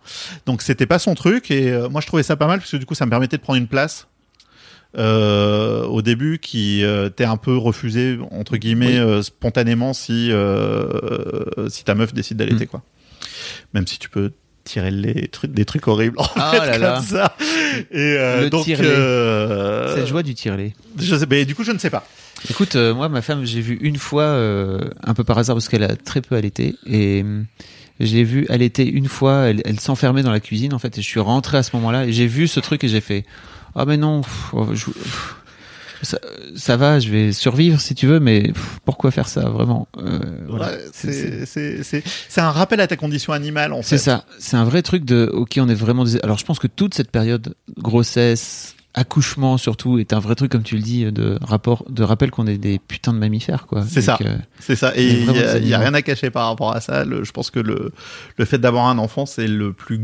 [0.46, 2.78] Donc c'était pas son truc et euh, moi je trouvais ça pas mal parce que
[2.78, 4.08] du coup ça me permettait de prendre une place
[4.98, 8.98] euh, au début qui euh, t'est un peu refusé entre guillemets Oui.
[9.00, 12.68] euh, spontanément si euh, si ta meuf décide d'allaiter Mm.
[12.70, 12.82] quoi.
[13.74, 14.32] Même si tu peux
[14.72, 17.01] tirer les trucs des trucs horribles en Ah fait, là comme là.
[17.01, 17.36] ça.
[17.91, 20.74] Et euh, donc euh, C'est la joie du tirelet.
[20.99, 22.05] je sais, mais du coup je ne sais pas.
[22.49, 24.26] Écoute, euh, moi, ma femme, j'ai vu une fois,
[25.03, 27.24] un peu par hasard, parce qu'elle a très peu allaité, et
[27.99, 31.01] je l'ai vue allaiter une fois, elle, elle s'enfermait dans la cuisine, en fait, et
[31.03, 33.26] je suis rentré à ce moment-là, et j'ai vu ce truc, et j'ai fait,
[33.76, 35.36] ah mais non, pff, oh, je- pff,
[36.06, 36.20] ça,
[36.56, 40.20] ça va, je vais survivre si tu veux, mais pff, pourquoi faire ça, vraiment Euh,
[40.47, 40.72] voilà.
[40.93, 41.45] C'est-
[42.41, 43.97] un rappel à ta condition animale en fait.
[43.97, 46.20] C'est ça, c'est un vrai truc de, ok, on est vraiment des...
[46.22, 50.64] Alors je pense que toute cette période, grossesse, accouchement surtout, est un vrai truc, comme
[50.64, 53.86] tu le dis, de rapport, de rappel qu'on est des putains de mammifères, quoi.
[53.88, 54.18] C'est ça.
[54.18, 54.26] que-
[54.60, 54.91] C'est ça.
[54.95, 57.06] Et il y, a- y rien à cacher par rapport à ça.
[57.06, 57.91] Le- je pense que le,
[58.38, 60.02] le fait d'avoir un enfant, c'est le plus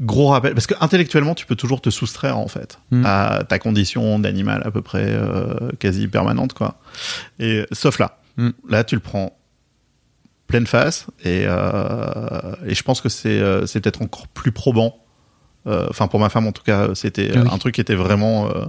[0.00, 0.52] gros rappel.
[0.54, 3.02] Parce que intellectuellement, tu peux toujours te soustraire, en fait, Mm.
[3.06, 6.78] à ta condition d'animal à peu près euh, quasi permanente, quoi.
[7.38, 8.18] Et, sauf là.
[8.36, 8.50] Mm.
[8.68, 9.36] Là, tu le prends
[10.46, 11.06] pleine face.
[11.24, 14.98] Et, euh, et je pense que c'est euh, c'est peut-être encore plus probant.
[15.66, 17.48] Euh, Enfin, pour ma femme, en tout cas, c'était oui.
[17.50, 18.66] un truc qui était vraiment euh,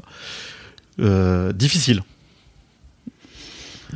[1.00, 2.02] euh, difficile.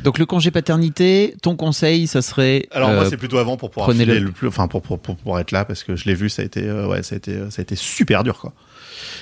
[0.02, 2.66] Donc le congé paternité, ton conseil, ça serait.
[2.72, 5.38] Alors euh, moi c'est plutôt avant pour pouvoir filer le plus, enfin pour, pour, pour
[5.38, 7.36] être là parce que je l'ai vu, ça a été, euh, ouais, ça a été,
[7.50, 8.52] ça a été super dur quoi.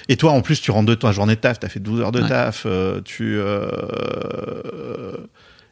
[0.08, 2.12] Et toi en plus tu rentres de ta journée de taf, t'as fait 12 heures
[2.12, 2.28] de Ouais.
[2.28, 5.16] taf, euh, tu, euh,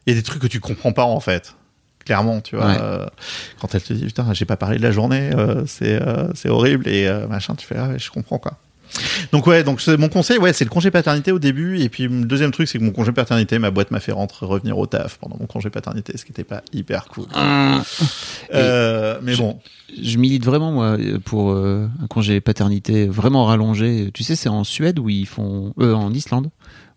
[0.05, 1.55] il y a des trucs que tu comprends pas en fait.
[2.05, 2.77] Clairement, tu vois, Ouais.
[3.61, 5.29] quand elle te dit putain, j'ai pas parlé de la journée,
[5.67, 5.99] c'est
[6.33, 8.57] c'est horrible et machin, tu fais ah je comprends quoi.
[9.31, 11.79] Donc ouais, donc c'est- mon conseil, ouais, c'est le congé paternité au début.
[11.79, 14.45] Et puis le deuxième truc, c'est que mon congé paternité, ma boîte m'a fait rentrer,
[14.45, 17.25] revenir au taf pendant mon congé paternité, ce qui était pas hyper cool.
[18.53, 19.59] Euh, mais je- bon,
[20.01, 24.11] Je milite vraiment moi pour euh, un congé paternité vraiment rallongé.
[24.13, 26.49] Tu sais, c'est en Suède où ils font, euh, en Islande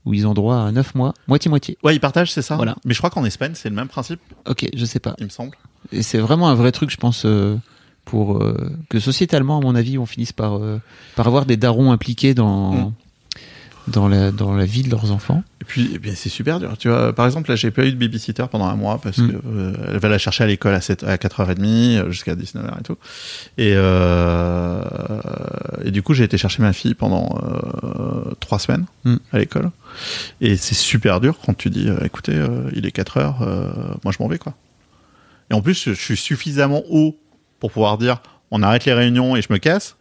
[0.05, 1.78] où ils ont droit à 9 mois, moitié moitié.
[1.84, 2.57] ouais, ils partagent, c'est ça.
[2.57, 2.74] Voilà.
[2.84, 4.18] Mais je crois qu'en Espagne, c'est le même principe,
[4.49, 5.14] Ok, je sais pas.
[5.18, 5.57] il me semble.
[5.93, 7.57] Et c'est vraiment un vrai truc, je pense, euh,
[8.05, 10.80] pour euh, que sociétalement, à mon avis, on finisse par euh,
[11.16, 12.92] par avoir des darons impliqués dans Mm.
[13.88, 15.42] dans la dans la vie de leurs enfants.
[15.61, 16.76] Et puis, eh bien, c'est super dur.
[16.78, 19.30] Tu vois, par exemple, là, j'ai pas eu de babysitter pendant un mois parce Mm.
[19.30, 22.80] que euh, elle va la chercher à l'école à, 7, à 4h30 euh, jusqu'à 19h
[22.80, 22.96] et tout.
[23.59, 23.72] Et,
[25.86, 27.38] et du coup, j'ai été chercher ma fille pendant
[28.40, 29.16] trois semaines Mm.
[29.32, 29.70] à l'école.
[30.40, 32.40] Et c'est super dur quand tu dis, écoutez,
[32.74, 33.68] il est 4 heures, euh,
[34.05, 34.55] moi je m'en vais, quoi.
[35.50, 37.16] Et en plus, je suis suffisamment haut
[37.63, 39.95] pour pouvoir dire, on arrête les réunions et je me casse.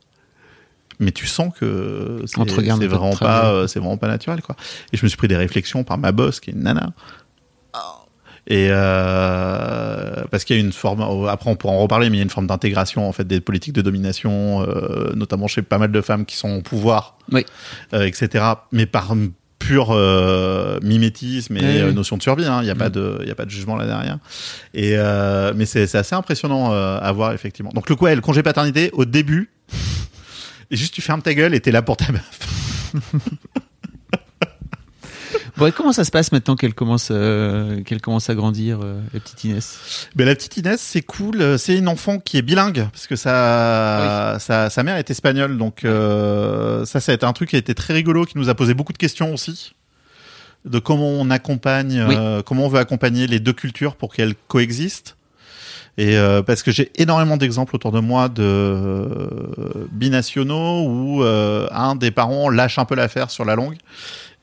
[0.99, 4.55] Mais tu sens que c'est vraiment pas, euh, c'est vraiment pas naturel, quoi.
[4.91, 6.91] Et je me suis pris des réflexions par ma boss, qui est une nana.
[8.47, 12.19] Et euh, parce qu'il y a une forme, après on pourra en reparler, mais il
[12.19, 15.77] y a une forme d'intégration en fait des politiques de domination, euh, notamment chez pas
[15.77, 17.45] mal de femmes qui sont au pouvoir, Oui.
[17.93, 18.43] euh, etc.
[18.71, 19.13] Mais par
[19.61, 22.45] pur euh, mimétisme et Oui, euh, notion de survie.
[22.45, 22.59] hein.
[22.61, 24.17] Il n'y a pas de, il y a pas de jugement là derrière.
[24.73, 27.71] Et euh, mais c'est assez impressionnant euh, à voir effectivement.
[27.73, 29.49] Donc le coup, ouais, le congé paternité au début,
[30.71, 32.39] et juste tu fermes ta gueule et t'es là pour ta meuf.
[35.57, 39.01] Bon, et comment ça se passe maintenant qu'elle commence euh, qu'elle commence à grandir, euh,
[39.13, 40.07] la petite Inès?
[40.15, 41.59] Mais la petite Inès, c'est cool.
[41.59, 45.83] C'est une enfant qui est bilingue parce que sa sa, sa mère est espagnole, donc
[45.83, 48.55] euh, ça, ça a été un truc qui a été très rigolo, qui nous a
[48.55, 49.73] posé beaucoup de questions aussi
[50.65, 55.17] de comment on accompagne, euh, comment on veut accompagner les deux cultures pour qu'elles coexistent.
[55.97, 61.67] Et euh, parce que j'ai énormément d'exemples autour de moi de euh, binationaux où euh,
[61.71, 63.75] un des parents lâche un peu l'affaire sur la longue.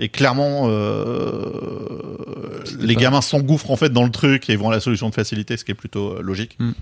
[0.01, 4.73] Et clairement, euh, les pas- gamins s'engouffrent en fait dans le truc et vont à
[4.73, 6.57] la solution de facilité, ce qui est plutôt euh, logique.
[6.61, 6.73] Mm.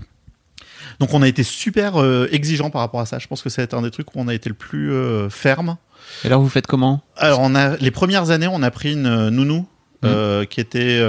[0.99, 3.19] Donc on a été super euh, exigeant par rapport à ça.
[3.19, 5.77] Je pense que été un des trucs où on a été le plus euh, ferme.
[6.23, 7.01] Et alors vous faites comment?
[7.15, 9.67] Alors on a les premières années, on a pris une nounou
[10.05, 10.99] euh, qui était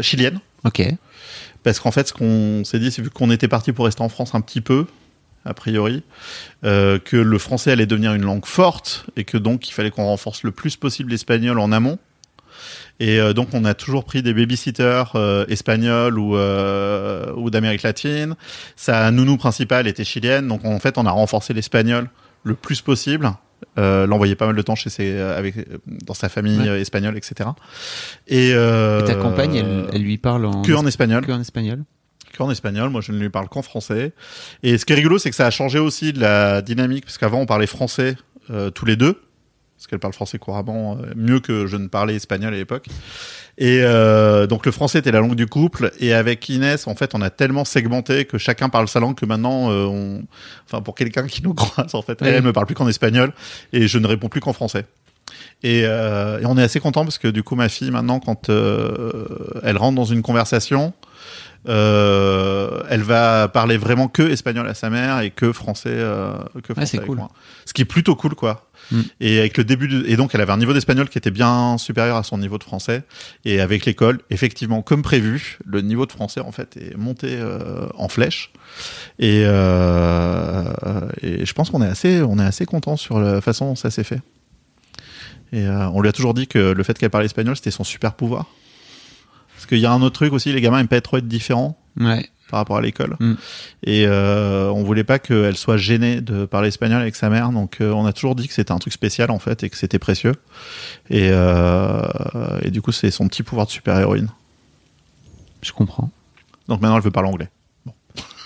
[0.00, 0.40] chilienne.
[0.64, 0.82] Ok.
[1.62, 4.08] Parce qu'en fait, ce qu'on s'est dit, c'est vu qu'on était parti pour rester en
[4.08, 4.86] France un petit peu,
[5.46, 6.02] a priori,
[6.64, 10.04] euh, que le français allait devenir une langue forte et que donc il fallait qu'on
[10.06, 11.98] renforce le plus possible l'espagnol en amont.
[12.98, 17.82] Et euh, donc on a toujours pris des babysitters euh, espagnols ou, euh, ou d'Amérique
[17.82, 18.34] latine.
[18.74, 22.08] Sa nounou principale était chilienne, donc en fait on a renforcé l'espagnol
[22.44, 23.30] le plus possible.
[23.78, 25.54] Euh, l'envoyer pas mal de temps chez ses, avec,
[25.86, 26.80] dans sa famille Ouais.
[26.80, 27.50] espagnole, etc.
[28.26, 31.40] Et, euh, Et ta compagne, elle, elle lui parle en que en espagnol que en
[31.40, 31.84] espagnol.
[32.36, 32.90] Qu'en espagnol.
[32.90, 34.12] Moi, je ne lui parle qu'en français.
[34.62, 37.18] Et ce qui est rigolo, c'est que ça a changé aussi de la dynamique, parce
[37.18, 38.16] qu'avant, on parlait français
[38.50, 39.14] euh, tous les deux,
[39.76, 42.86] parce qu'elle parle français couramment euh, mieux que je ne parlais espagnol à l'époque.
[43.58, 45.90] Et euh, donc, le français était la langue du couple.
[45.98, 49.26] Et avec Inès, en fait, on a tellement segmenté que chacun parle sa langue que
[49.26, 50.22] maintenant, euh, on...
[50.66, 53.32] enfin, pour quelqu'un qui nous croise, en fait, elle, elle me parle plus qu'en espagnol
[53.72, 54.84] et je ne réponds plus qu'en français.
[55.62, 59.76] Et, et on est assez content parce que du coup, ma fille, maintenant, quand elle
[59.76, 60.92] rentre dans une conversation,
[61.68, 66.74] euh, elle va parler vraiment que espagnol à sa mère et que français, euh, que
[66.74, 67.18] français avec cool.
[67.18, 67.30] moi.
[67.64, 68.68] Ce qui est plutôt cool, quoi.
[68.92, 69.00] Mm.
[69.20, 71.76] Et avec le début, de- et donc elle avait un niveau d'espagnol qui était bien
[71.78, 73.02] supérieur à son niveau de français.
[73.44, 77.86] Et avec l'école, effectivement, comme prévu, le niveau de français en fait est monté euh,
[77.96, 78.52] en flèche.
[79.18, 80.64] Et, euh,
[81.22, 83.90] et je pense qu'on est assez, on est assez content sur la façon dont ça
[83.90, 84.20] s'est fait.
[85.52, 87.84] Et euh, on lui a toujours dit que le fait qu'elle parle espagnol, c'était son
[87.84, 88.46] super pouvoir.
[89.66, 91.76] Parce qu'il y a un autre truc aussi, les gamins aiment pas trop être différents
[91.98, 92.24] Ouais.
[92.50, 93.16] par rapport à l'école.
[93.18, 93.34] Mm.
[93.82, 97.78] Et euh, on voulait pas qu'elle soit gênée de parler espagnol avec sa mère, donc
[97.80, 99.98] euh, on a toujours dit que c'était un truc spécial en fait et que c'était
[99.98, 100.34] précieux.
[101.10, 102.00] Et, euh,
[102.62, 104.28] et du coup, c'est son petit pouvoir de super-héroïne.
[105.62, 106.10] Je comprends.
[106.68, 107.48] Donc maintenant, elle veut parler anglais.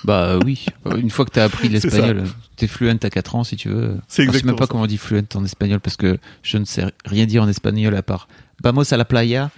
[0.05, 0.65] Bah oui.
[0.97, 2.25] Une fois que t'as appris l'espagnol,
[2.57, 3.99] t'es fluent à 4 ans si tu veux.
[4.09, 4.69] C'est Je sais même pas ça.
[4.69, 7.95] comment on dit fluent en espagnol parce que je ne sais rien dire en espagnol
[7.95, 8.27] à part
[8.63, 9.51] vamos a la playa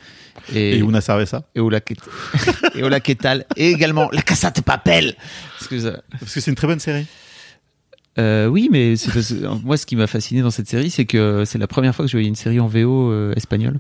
[0.55, 1.45] et, Et Una Cerveza.
[1.55, 1.95] et hola que
[3.57, 5.15] et également la casa de papel.
[5.59, 5.93] Excuse.
[6.19, 7.07] Parce que c'est une très bonne série.
[8.19, 11.45] Euh, oui, mais parce que, moi ce qui m'a fasciné dans cette série, c'est que
[11.47, 13.79] c'est la première fois que je voyais une série en VO euh, espagnole.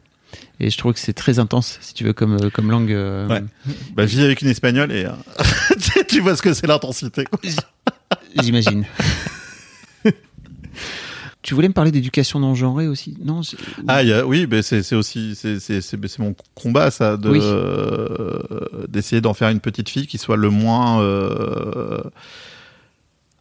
[0.60, 2.90] Et je trouve que c'est très intense, si tu veux, comme, euh, comme langue.
[2.92, 3.42] euh, Ouais.
[3.94, 5.10] Bah, vis avec une espagnole et euh,
[6.08, 7.24] tu vois ce que c'est l'intensité.
[8.42, 8.86] J'imagine.
[11.42, 13.16] tu voulais me parler d'éducation non genrée aussi?
[13.24, 13.40] Non
[13.88, 17.40] Ah, il y a- oui, mais c'est aussi c'est mon combat ça de Oui.
[17.42, 18.38] euh,
[18.88, 22.00] d'essayer d'en faire une petite fille qui soit le moins euh,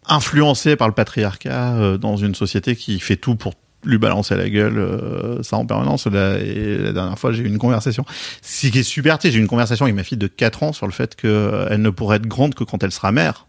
[0.08, 4.38] influencée par le patriarcat euh, dans une société qui fait tout pour lui balancer à
[4.38, 6.06] la gueule euh, ça en permanence.
[6.08, 8.06] Et la dernière fois j'ai eu une conversation.
[8.42, 10.86] Ce qui est super j'ai eu une conversation avec ma fille de 4 ans sur
[10.88, 13.48] le fait que euh, elle ne pourrait être grande que quand elle sera mère.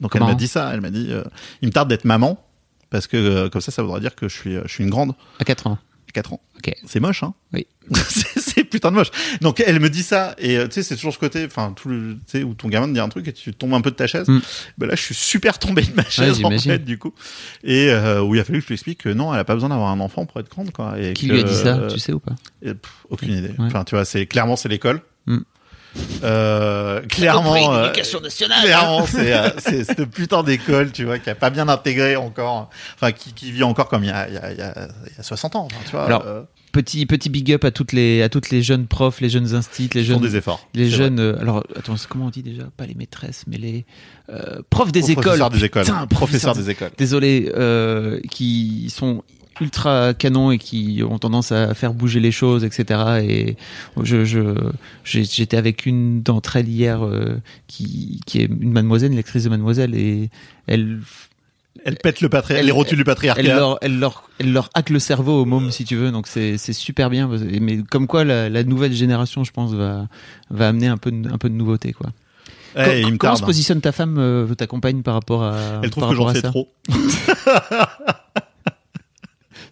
[0.00, 1.22] Donc elle m'a dit ça elle m'a dit euh,
[1.62, 2.42] il me tarde d'être maman
[2.90, 5.14] parce que euh, comme ça ça voudra dire que je suis je suis une grande
[5.38, 5.78] À 4 ans.
[6.12, 6.40] 4 ans.
[6.58, 6.74] Ok.
[6.86, 7.34] C'est moche, hein?
[7.52, 7.68] Oui.
[8.08, 9.10] c'est putain de moche.
[9.42, 11.88] Donc elle me dit ça et euh, tu sais c'est toujours ce côté, enfin tout
[11.88, 13.92] le, tu sais où ton gamin te dit un truc et tu tombes un peu
[13.92, 14.26] de ta chaise.
[14.28, 14.40] Mm.
[14.78, 16.72] Ben là je suis super tombé de ma chaise en j'imagine.
[16.72, 17.14] fait du coup.
[17.62, 19.54] Et euh, où il a fallu que je lui explique que non, elle a pas
[19.54, 20.98] besoin d'avoir un enfant pour être grande quoi.
[21.00, 21.76] Et Qui que, lui a dit ça?
[21.78, 22.34] euh, Tu sais ou pas?
[22.60, 23.50] et, pff, Aucune idée.
[23.50, 23.66] Ouais.
[23.66, 25.02] Enfin tu vois c'est clairement c'est l'école.
[25.26, 25.38] Mm.
[26.22, 27.90] Euh, clairement, euh,
[28.22, 28.62] nationale.
[28.64, 32.70] clairement, c'est euh, c'est cette putain d'école, tu vois, qui a pas bien intégré encore,
[32.94, 34.88] enfin qui, qui vit encore comme il y a il y a, il y a,
[35.06, 36.04] il y a 60 ans, enfin, tu vois.
[36.04, 39.28] Alors, euh, Petit petit big up à toutes les à toutes les jeunes profs, les
[39.28, 40.64] jeunes instits, les ils font jeunes des efforts.
[40.74, 41.18] les jeunes.
[41.18, 42.62] euh, alors attends, comment on dit déjà?
[42.76, 43.84] Pas les maîtresses, mais les
[44.32, 45.24] euh, profs des écoles.
[45.24, 45.82] Professeurs des écoles.
[45.82, 46.90] Putain, Professeurs des écoles.
[46.96, 49.24] Désolé, euh, qui sont
[49.60, 53.00] ultra canons et qui ont tendance à faire bouger les choses, etc.
[53.22, 53.56] Et
[54.02, 54.54] je,
[55.04, 57.36] j'étais avec une d'entre elles hier, euh,
[57.66, 60.30] qui, qui est une mademoiselle, une lectrice de mademoiselle, et
[60.66, 61.00] elle,
[61.84, 63.40] Elle pète le patriarcat, Elle- les rotules du patriarcat.
[63.42, 66.10] elle leur, elle leur, elle leur hack le cerveau au môme, si tu veux.
[66.10, 67.28] Donc c'est, c'est super bien.
[67.60, 70.08] Mais comme quoi, la, la nouvelle génération, je pense, va,
[70.50, 72.10] va amener un peu de, un peu de nouveauté, quoi.
[72.76, 73.38] Il me comment tarde.
[73.38, 76.32] se positionne ta femme, euh, ta compagne, par rapport à Elle trouve par que j'en
[76.34, 76.68] ça trop.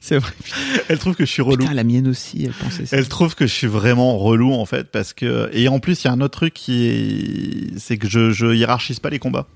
[0.09, 0.33] C'est vrai.
[0.89, 1.59] Elle trouve que je suis relou.
[1.59, 2.97] Putain, la mienne aussi, elle pensait ça.
[2.97, 6.07] Elle trouve que je suis vraiment relou en fait parce que et en plus il
[6.07, 9.47] y a un autre truc qui est c'est que je je hiérarchise pas les combats.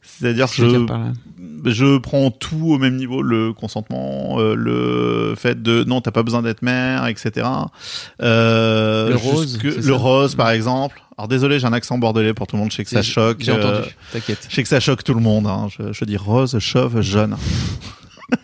[0.00, 5.84] C'est-à-dire que je, je prends tout au même niveau, le consentement, euh, le fait de
[5.84, 7.46] non t'as pas besoin d'être mère, etc.
[8.22, 11.02] Euh, Le rose, le ça rose par exemple.
[11.18, 13.38] Alors désolé j'ai un accent bordelais pour tout le monde, je sais que ça choque.
[13.40, 14.46] J'ai euh, entendu, t'inquiète.
[14.48, 15.46] je sais que ça choque tout le monde.
[15.46, 15.68] Hein.
[15.78, 17.36] Je, je dis rose, chauve, jaune.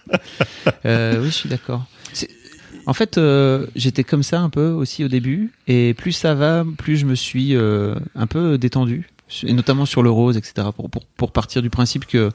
[0.84, 1.86] Euh, oui, je suis d'accord.
[2.86, 6.64] En fait, euh, j'étais comme ça un peu aussi au début, et plus ça va,
[6.76, 9.08] plus je me suis euh, un peu détendu,
[9.44, 10.68] et notamment sur le rose, etc.
[10.74, 12.30] Pour, pour, pour partir du principe que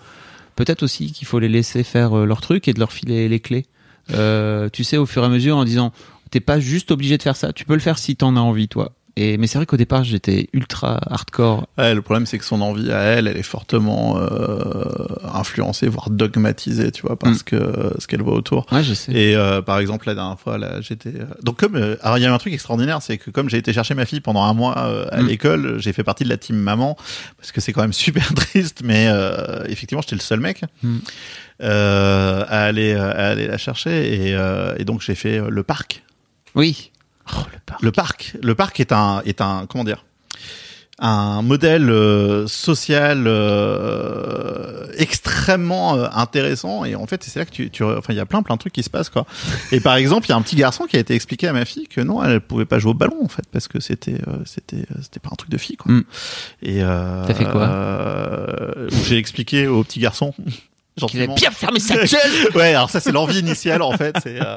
[0.56, 3.66] peut-être aussi qu'il faut les laisser faire leur truc et de leur filer les clés.
[4.10, 5.92] Tu sais, au fur et à mesure, en disant
[6.30, 7.54] t'es pas juste obligé de faire ça.
[7.54, 8.94] Tu peux le faire si t'en as envie, toi.
[9.20, 11.68] Et, mais c'est vrai qu'au départ, j'étais ultra hardcore.
[11.80, 14.86] Ouais, le problème, c'est que son envie à elle, elle est fortement euh,
[15.34, 17.44] influencée, voire dogmatisée, tu vois, parce Mm.
[17.44, 18.68] que ce qu'elle voit autour.
[18.72, 19.12] Ouais, je sais.
[19.12, 21.10] Et euh, par exemple, la dernière fois, là, j'étais.
[21.10, 23.74] euh, Donc comme, alors il y a un truc extraordinaire, c'est que comme j'ai été
[23.74, 25.26] chercher ma fille pendant un mois à Mm.
[25.28, 26.96] l'école, j'ai fait partie de la team maman
[27.38, 29.08] parce que c'est quand même super triste, mais
[29.68, 30.98] effectivement, j'étais le seul mec Mm.
[31.62, 34.38] à aller à aller la chercher et,
[34.78, 36.04] et donc j'ai fait le parc.
[36.56, 36.92] Oui.
[37.36, 37.82] Oh, le parc.
[37.82, 40.04] Le parc, le parc est un est un comment dire?
[41.00, 46.86] Un modèle euh, social euh, extrêmement euh, intéressant.
[46.86, 48.60] Et en fait c'est là que tu, tu enfin il y a plein plein de
[48.60, 49.26] trucs qui se passent quoi.
[49.72, 51.66] Et par exemple il y a un petit garçon qui a été expliqué à ma
[51.66, 54.38] fille que non elle pouvait pas jouer au ballon en fait parce que c'était euh,
[54.46, 55.92] c'était euh, c'était pas un truc de fille quoi.
[55.92, 56.04] Mm.
[56.64, 57.62] et euh, T'as fait quoi?
[57.62, 60.34] euh, j'ai expliqué au petit garçon
[60.98, 62.56] Il avait gentiment bien fermé sa gueule.
[62.56, 64.56] ouais, alors ça c'est l'envie initiale en fait, c'est euh,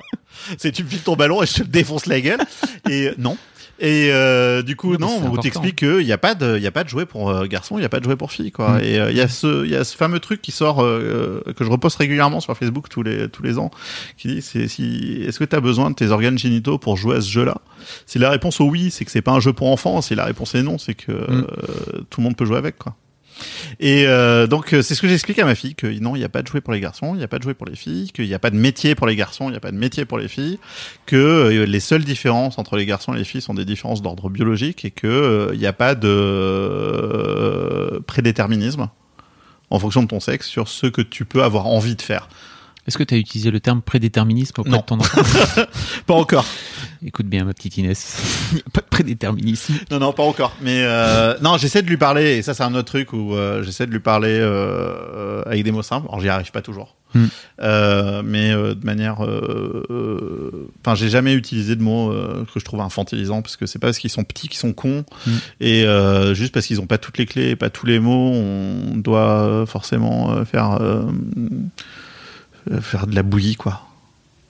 [0.59, 2.41] c'est tu me files ton ballon et je te défonce la gueule
[2.89, 3.37] et euh, non.
[3.83, 6.67] Et euh, du coup Non, non, on t'explique qu'il y a pas de il y
[6.67, 8.53] a pas de jouet pour euh, garçon, il y a pas de jouet pour fille
[8.53, 8.73] quoi.
[8.73, 8.81] Mm.
[8.85, 11.41] Et euh, il y a ce il y a ce fameux truc qui sort euh,
[11.47, 13.71] euh, que je reposte régulièrement sur Facebook tous les tous les ans
[14.19, 17.17] qui dit c'est si est-ce que tu as besoin de tes organes génitaux pour jouer
[17.17, 17.57] à ce jeu-là?
[18.05, 20.27] Si la réponse au oui, c'est que c'est pas un jeu pour enfants, si la
[20.27, 21.47] réponse est non, c'est que Mm.
[21.51, 22.95] euh, tout le monde peut jouer avec quoi.
[23.79, 26.25] Et euh, donc euh, c'est ce que j'explique à ma fille que non, il n'y
[26.25, 27.77] a pas de jouet pour les garçons, il n'y a pas de jouet pour les
[27.77, 29.77] filles, qu'il n'y a pas de métier pour les garçons, il n'y a pas de
[29.77, 30.59] métier pour les filles,
[31.07, 34.29] que euh, les seules différences entre les garçons et les filles sont des différences d'ordre
[34.31, 36.11] biologique et que il n'y a pas de
[38.07, 38.89] prédéterminisme
[39.71, 42.29] en fonction de ton sexe sur ce que tu peux avoir envie de faire.
[42.91, 44.79] Est-ce que tu as utilisé le terme prédéterminisme auprès Non.
[44.79, 45.23] de ton enfant
[46.07, 46.45] Pas encore.
[47.07, 48.21] Écoute bien, ma petite Inès.
[48.73, 49.75] Pas de prédéterminisme.
[49.93, 50.57] Non, non, pas encore.
[50.61, 53.63] Mais euh, non, j'essaie de lui parler, et ça c'est un autre truc où euh,
[53.63, 56.09] j'essaie de lui parler euh, avec des mots simples.
[56.09, 57.27] Alors j'y arrive pas toujours, Hmm.
[57.61, 59.25] Euh, mais euh, de manière.
[59.25, 63.67] euh, euh, Enfin, j'ai jamais utilisé de mots euh, que je trouve infantilisants parce que
[63.67, 65.31] c'est pas parce qu'ils sont petits qu'ils sont cons, Hmm.
[65.61, 68.31] et euh, juste parce qu'ils ont pas toutes les clés, et pas tous les mots,
[68.33, 70.79] on doit forcément euh, faire
[72.81, 73.87] faire de la bouillie quoi.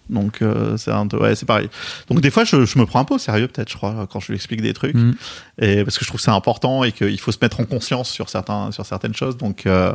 [0.09, 1.69] Donc euh, c'est ouais c'est pareil.
[2.09, 4.19] Donc des fois je, je me prends un peu au sérieux peut-être je crois quand
[4.19, 5.13] je lui explique des trucs Mm.
[5.61, 8.11] et parce que je trouve que c'est important et qu'il faut se mettre en conscience
[8.11, 9.93] sur certains sur certaines choses donc euh,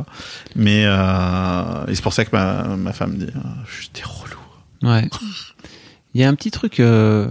[0.55, 4.39] mais euh, c'est pour ça que ma, ma femme me dit euh, je suis relou.
[4.83, 5.09] Ouais.
[6.13, 6.79] Il y a un petit truc.
[6.79, 7.27] euh,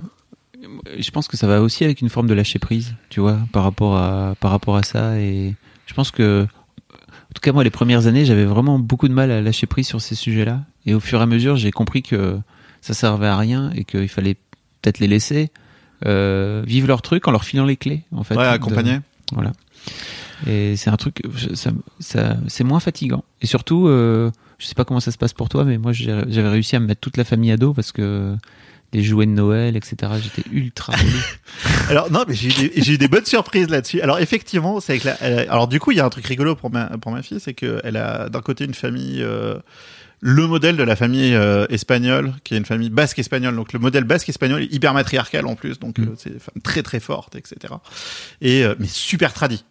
[0.99, 3.63] je pense que ça va aussi avec une forme de lâcher prise, tu vois, par
[3.63, 5.19] rapport à par rapport à ça.
[5.19, 5.55] Et
[5.87, 6.47] je pense que,
[6.91, 9.87] en tout cas moi, les premières années, j'avais vraiment beaucoup de mal à lâcher prise
[9.87, 10.61] sur ces sujets-là.
[10.87, 12.39] Et au fur et à mesure, j'ai compris que
[12.81, 14.35] ça servait à rien et qu'il fallait
[14.83, 15.51] peut-être les laisser
[16.07, 18.35] euh, vivre leur truc en leur filant les clés, en fait.
[18.37, 18.99] ouais de- accompagné.
[19.33, 19.53] Voilà.
[20.47, 21.23] Et c'est un truc,
[21.55, 21.71] ça,
[22.01, 23.25] ça- c'est moins fatigant.
[23.41, 26.49] Et surtout, euh, je sais pas comment ça se passe pour toi, mais moi j'avais
[26.49, 28.37] réussi à me mettre toute la famille à dos parce que
[28.93, 30.13] les jouets de Noël, etc.
[30.23, 30.93] J'étais ultra.
[31.89, 34.01] Alors non, mais j'ai eu, des- j'ai eu des bonnes surprises là-dessus.
[34.03, 35.17] Alors effectivement, c'est avec la.
[35.23, 37.23] elle a- alors du coup, il y a un truc rigolo pour ma pour ma
[37.23, 39.23] fille, c'est que elle a d'un côté une famille.
[39.23, 39.55] euh,
[40.27, 43.79] le modèle de la famille euh, espagnole, qui est une famille basque espagnole, donc le
[43.79, 46.03] modèle basque espagnol est hyper matriarcal en plus, donc Mm.
[46.05, 47.75] euh, c'est une femme très très forte, etc.
[48.41, 49.67] Et euh, mais super tradit,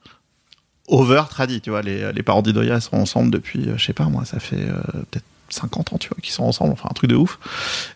[0.87, 1.81] over tradit, tu vois.
[1.81, 4.75] Les les parents d'Idoya sont ensemble depuis, euh, je sais pas moi, ça fait euh,
[5.09, 7.39] peut-être 50 ans, tu vois, qu'ils sont ensemble, enfin un truc de ouf.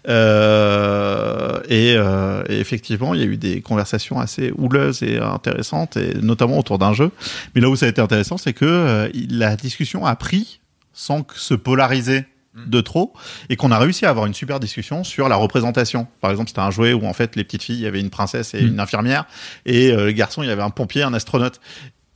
[0.08, 5.98] Euh, et, euh, et effectivement, il y a eu des conversations assez houleuses et intéressantes,
[5.98, 7.12] et notamment autour d'un jeu.
[7.56, 10.60] Mais là où ça a été intéressant, c'est que euh, la discussion a pris
[10.94, 12.26] sans que se polariser
[12.66, 13.14] de trop
[13.50, 16.08] et qu'on a réussi à avoir une super discussion sur la représentation.
[16.22, 18.10] Par exemple, c'était un jouet où en fait les petites filles, il y avait une
[18.10, 18.68] princesse et Mm.
[18.68, 19.26] une infirmière
[19.66, 21.60] et euh, le garçon, il y avait un pompier, un astronaute.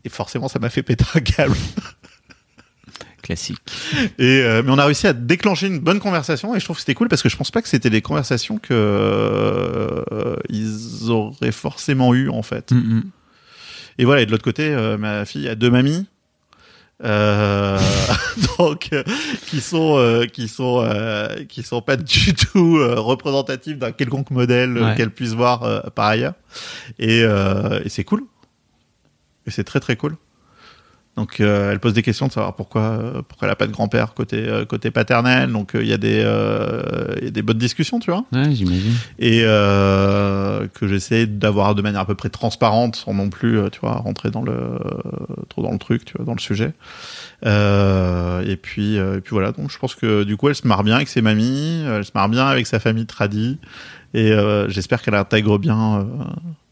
[0.03, 1.55] Et forcément, ça m'a fait péter un câble.
[3.21, 3.59] Classique.
[4.17, 6.81] Et euh, mais on a réussi à déclencher une bonne conversation et je trouve que
[6.81, 11.51] c'était cool parce que je pense pas que c'était des conversations que euh, ils auraient
[11.51, 12.71] forcément eu en fait.
[12.71, 13.03] Mm, mm.
[13.99, 16.07] Et voilà, et de l'autre côté, euh, ma fille a deux mamies.
[17.03, 17.79] Euh,
[18.59, 19.03] donc euh,
[19.47, 24.29] qui sont euh, qui sont euh, qui sont pas du tout euh, représentatifs d'un quelconque
[24.31, 24.93] modèle Ouais.
[24.95, 26.33] qu'elle puisse voir euh, par ailleurs.
[26.99, 28.23] Et, euh, et c'est cool.
[29.47, 30.15] Et c'est très très cool
[31.17, 33.73] donc euh, elle pose des questions de savoir pourquoi euh, pourquoi elle a pas de
[33.73, 35.51] grand-père côté euh, côté paternel.
[35.51, 36.21] Donc il y a des
[37.17, 38.23] il y a des bonnes discussions tu vois.
[38.31, 38.93] Ouais, j'imagine.
[39.19, 43.95] et que j'essaie d'avoir de manière à peu près transparente sans non plus tu vois
[43.95, 44.79] rentrer dans le
[45.49, 46.73] trop dans le truc tu vois dans le sujet.
[47.43, 49.51] Et puis et puis voilà.
[49.51, 52.11] Donc je pense que du coup elle se marre bien avec ses mamies elle se
[52.15, 53.59] marre bien avec sa famille tradie.
[54.13, 54.31] Et
[54.69, 56.07] j'espère qu'elle intègre bien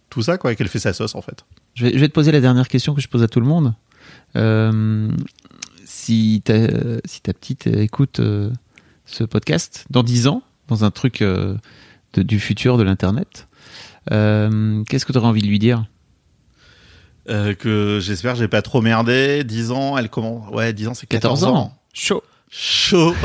[0.10, 1.44] tout ça quoi et qu'elle fait sa sauce en fait.
[1.76, 3.46] Je vais, je vais te poser la dernière question que je pose à tout le
[3.46, 3.74] monde.
[4.36, 5.10] Euh,
[5.86, 6.53] si, ta,
[7.05, 8.51] si ta petite écoute euh,
[9.05, 11.55] ce podcast dans 10 ans, dans un truc euh,
[12.14, 13.47] de- du futur de l'internet.
[14.12, 15.86] Euh, Qu'est-ce que tu aurais envie de lui dire?
[17.30, 19.43] Euh, que j'espère que j'ai pas trop merdé.
[19.43, 20.49] 10 ans, elle commence.
[20.53, 21.57] Ouais, 10 ans, c'est 14, 14 ans.
[21.57, 21.78] ans.
[21.93, 22.24] Chaud.
[22.51, 23.14] Chaud.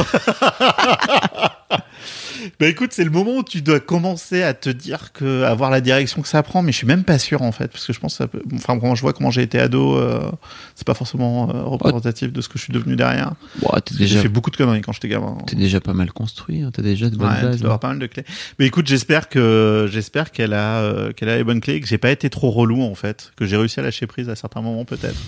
[2.61, 5.81] bah écoute, c'est le moment où tu dois commencer à te dire que avoir la
[5.81, 8.01] direction que ça prend, mais je suis même pas sûr en fait, parce que je
[8.01, 8.43] pense que ça peut.
[8.55, 10.31] Enfin, quand je vois comment j'ai été ado, euh,
[10.75, 13.33] c'est pas forcément euh, représentatif de ce que je suis devenu derrière.
[13.61, 15.37] Bon, t'es J'ai fait beaucoup de conneries quand j'étais gamin.
[15.47, 16.63] t'es déjà pas mal construit.
[16.63, 16.71] Hein.
[16.73, 17.57] T'as déjà de bonnes Ouais, tu bases.
[17.61, 17.79] dois avoir hein.
[17.79, 18.25] pas mal de clés.
[18.59, 21.99] Mais écoute, j'espère que j'espère qu'elle a euh, qu'elle a les bonnes clés, que j'ai
[21.99, 24.85] pas été trop relou en fait, que j'ai réussi à lâcher prise à certains moments
[24.85, 25.21] peut-être,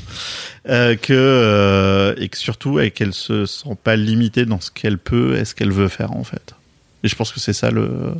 [0.68, 5.36] euh, que et que surtout et qu'elle se sent pas limitée dans ce qu'elle peut
[5.36, 6.54] et ce qu'elle veut faire en fait.
[7.02, 8.14] Et je pense que c'est ça le.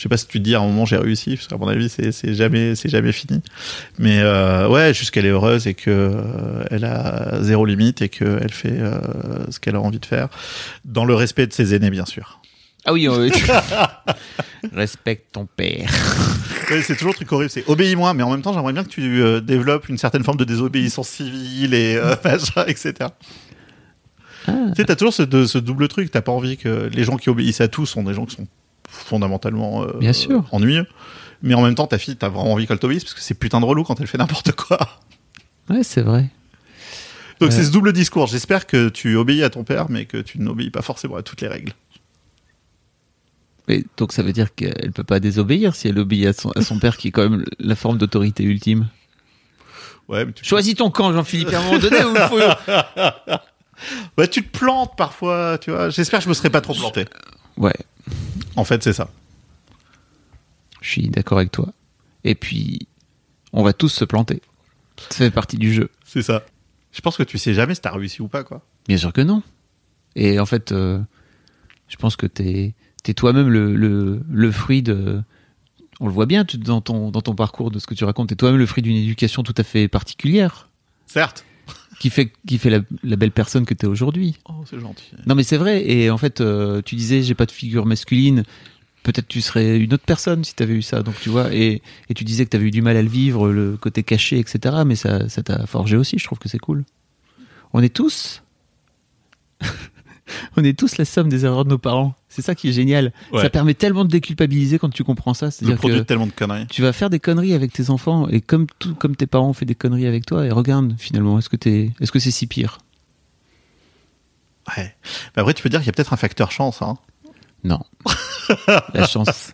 [0.00, 1.68] Je sais pas si tu te dis à un moment j'ai réussi, parce qu'à mon
[1.68, 3.42] avis c'est jamais c'est jamais fini.
[3.98, 8.08] Mais euh, ouais, juste qu'elle est heureuse et que euh, elle a zéro limite et
[8.08, 8.98] qu'elle fait euh,
[9.50, 10.28] ce qu'elle a envie de faire,
[10.86, 12.40] dans le respect de ses aînés bien sûr.
[12.86, 13.28] Ah oui, euh,
[14.72, 15.90] respecte ton père.
[16.68, 19.20] C'est toujours le truc horrible, c'est obéis-moi, mais en même temps j'aimerais bien que tu
[19.20, 23.10] euh, développes une certaine forme de désobéissance civile et machin, etc.
[24.46, 24.52] Ah.
[24.68, 27.16] Tu sais, t'as toujours ce, de- ce double truc, t'as pas envie que les gens
[27.16, 28.46] qui obéissent à tout sont des gens qui sont
[28.88, 30.44] fondamentalement euh, Bien sûr.
[30.52, 30.86] ennuyeux.
[31.42, 33.60] Mais en même temps, ta fille, t'as vraiment envie qu'elle t'obéisse parce que c'est putain
[33.60, 34.78] de relou quand elle fait n'importe quoi.
[35.68, 36.28] Ouais, c'est vrai.
[37.40, 38.26] Donc c'est ce double discours.
[38.26, 41.40] J'espère que tu obéis à ton père, mais que tu n'obéis pas forcément à toutes
[41.40, 41.72] les règles.
[43.68, 46.60] Mais, donc ça veut dire qu'elle peut pas désobéir si elle obéit à son, à
[46.60, 48.88] son père qui est quand même la forme d'autorité ultime.
[50.08, 53.32] Ouais, mais tu, Choisis ton camp, Jean-Philippe, à un moment donné où il faut...
[54.18, 55.90] ouais, tu te plantes parfois, tu vois.
[55.90, 57.06] J'espère que je me serais pas trop planté.
[57.56, 57.74] Ouais,
[58.56, 59.10] En fait, c'est ça.
[60.80, 61.72] je suis d'accord avec toi.
[62.24, 62.86] Et puis,
[63.52, 64.40] on va tous se planter.
[65.10, 65.90] Ça fait partie du jeu.
[66.04, 66.44] C'est ça.
[66.92, 68.62] Je pense que tu sais jamais si t'as réussi ou pas, quoi.
[68.88, 69.42] Bien sûr que non.
[70.16, 71.00] Et en fait, euh,
[71.88, 72.74] je pense que t'es
[73.06, 75.22] es, toi-même le, le, le fruit de...
[76.00, 78.28] On le voit bien tu- dans ton, dans ton parcours de ce que tu racontes.
[78.30, 80.68] T'es toi-même le fruit d'une éducation tout à fait particulière
[81.06, 81.44] Certes.
[82.00, 84.38] Qui fait, qui fait la, la belle personne que t'es aujourd'hui.
[84.48, 85.12] Oh, c'est gentil.
[85.26, 85.88] Non mais c'est vrai.
[85.88, 88.42] Et en fait, euh, tu disais j'ai pas de figure masculine.
[89.02, 91.02] Peut-être tu serais une autre personne si t'avais eu ça.
[91.02, 91.54] Donc tu vois.
[91.54, 94.38] Et, et tu disais que t'avais eu du mal à le vivre, le côté caché,
[94.38, 94.76] etc.
[94.86, 96.18] Mais ça, ça t'a forgé aussi.
[96.18, 96.84] Je trouve que c'est cool.
[97.74, 98.42] On est tous.
[100.56, 102.14] On est tous la somme des erreurs de nos parents.
[102.40, 103.12] C'est ça qui est génial.
[103.32, 103.42] Ouais.
[103.42, 105.50] Ça permet tellement de déculpabiliser quand tu comprends ça.
[105.50, 106.66] C'est-à-dire que tellement de conneries.
[106.68, 109.52] tu vas faire des conneries avec tes enfants et comme tout, comme tes parents ont
[109.52, 112.46] fait des conneries avec toi et regarde finalement est-ce que t'es, est-ce que c'est si
[112.46, 112.78] pire?
[114.76, 114.94] Ouais.
[115.36, 116.96] Mais après, tu peux dire qu'il y a peut-être un facteur chance, hein.
[117.62, 117.80] Non.
[118.94, 119.52] la chance.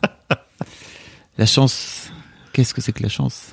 [1.38, 2.12] La chance.
[2.52, 3.52] Qu'est-ce que c'est que la chance?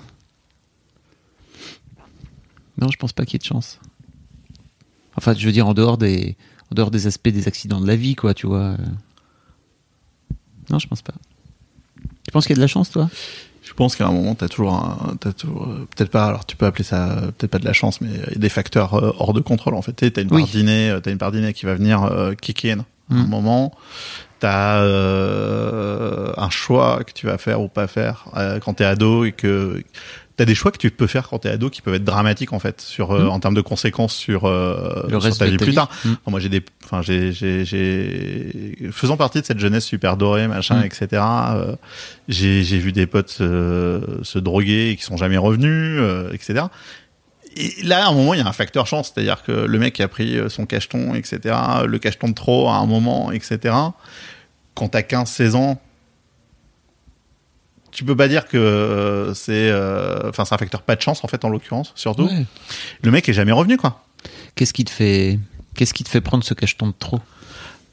[2.78, 3.80] Non, je pense pas qu'il y ait de chance.
[5.16, 6.38] Enfin, je veux dire en dehors des,
[6.72, 8.76] en dehors des aspects des accidents de la vie, quoi, tu vois.
[10.70, 11.14] Non, je pense pas.
[12.26, 13.10] Tu penses qu'il y a de la chance, toi?
[13.64, 16.56] Je pense qu'à un moment, t'as toujours un, t'as toujours, euh, peut-être pas, alors tu
[16.58, 19.14] peux appeler ça, peut-être pas de la chance, mais il y a des facteurs euh,
[19.20, 19.94] hors de contrôle, en fait.
[19.94, 20.42] T'as une Oui.
[20.42, 23.24] part dîner, euh, t'as une part dîner qui va venir euh, kick in à un
[23.24, 23.28] Mm.
[23.30, 23.74] moment.
[24.40, 29.24] T'as euh, un choix que tu vas faire ou pas faire euh, quand t'es ado
[29.26, 29.82] et que
[30.36, 32.60] t'as des choix que tu peux faire quand t'es ado qui peuvent être dramatiques en
[32.60, 33.30] fait sur euh, Mm.
[33.30, 35.90] en termes de conséquences sur, euh, Le sur reste ta vie plus tard.
[36.06, 36.10] Mm.
[36.14, 40.48] Enfin, moi j'ai des enfin j'ai j'ai j'ai faisant partie de cette jeunesse super dorée
[40.48, 40.86] machin Mm.
[40.86, 41.22] etc
[41.52, 41.76] euh,
[42.28, 46.02] j'ai j'ai vu des potes euh, se droguer et qui sont jamais revenus
[46.34, 46.66] etc
[47.56, 49.52] et là à un moment il y a un facteur chance c'est à dire que
[49.52, 51.56] le mec qui a pris son cacheton etc
[51.86, 53.76] le cacheton de trop à un moment etc
[54.74, 55.80] quand t'as 15 16 ans
[57.94, 61.24] tu peux pas dire que euh, c'est euh, enfin c'est un facteur pas de chance
[61.24, 62.46] en fait en l'occurrence surtout Ouais.
[63.02, 64.04] le mec est jamais revenu quoi
[64.56, 65.40] Qu'est-ce qui te fait,
[65.76, 67.20] qu'est-ce qui te fait prendre ce cacheton de trop?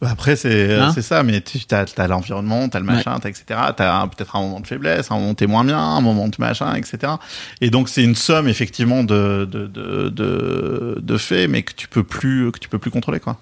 [0.02, 0.92] Après, c'est Hein?
[0.94, 3.44] c'est ça, mais tu as, as l'environnement, tu as le machin, t'as etc.
[3.76, 6.36] Tu as peut-être un moment de faiblesse, un moment t'es moins bien, un moment de
[6.38, 7.14] machin, etc.
[7.60, 11.86] Et donc, c'est une somme, effectivement, de, de, de, de, de faits, mais que tu
[11.88, 13.38] peux plus, que tu peux plus contrôler, quoi.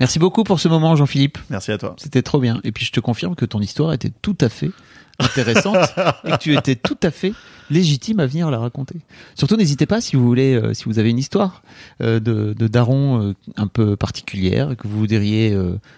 [0.00, 1.38] Merci beaucoup pour ce moment, Jean-Philippe.
[1.50, 1.94] Merci à toi.
[1.98, 2.60] C'était trop bien.
[2.64, 4.70] Et puis je te confirme que ton histoire était tout à fait
[5.22, 5.94] intéressante
[6.24, 7.32] et tu étais tout à fait
[7.72, 8.96] légitime à venir la raconter.
[9.34, 11.62] Surtout n'hésitez pas si vous voulez, euh, si vous avez une histoire
[12.00, 15.56] euh, de, daron euh, un peu particulière que vous voudriez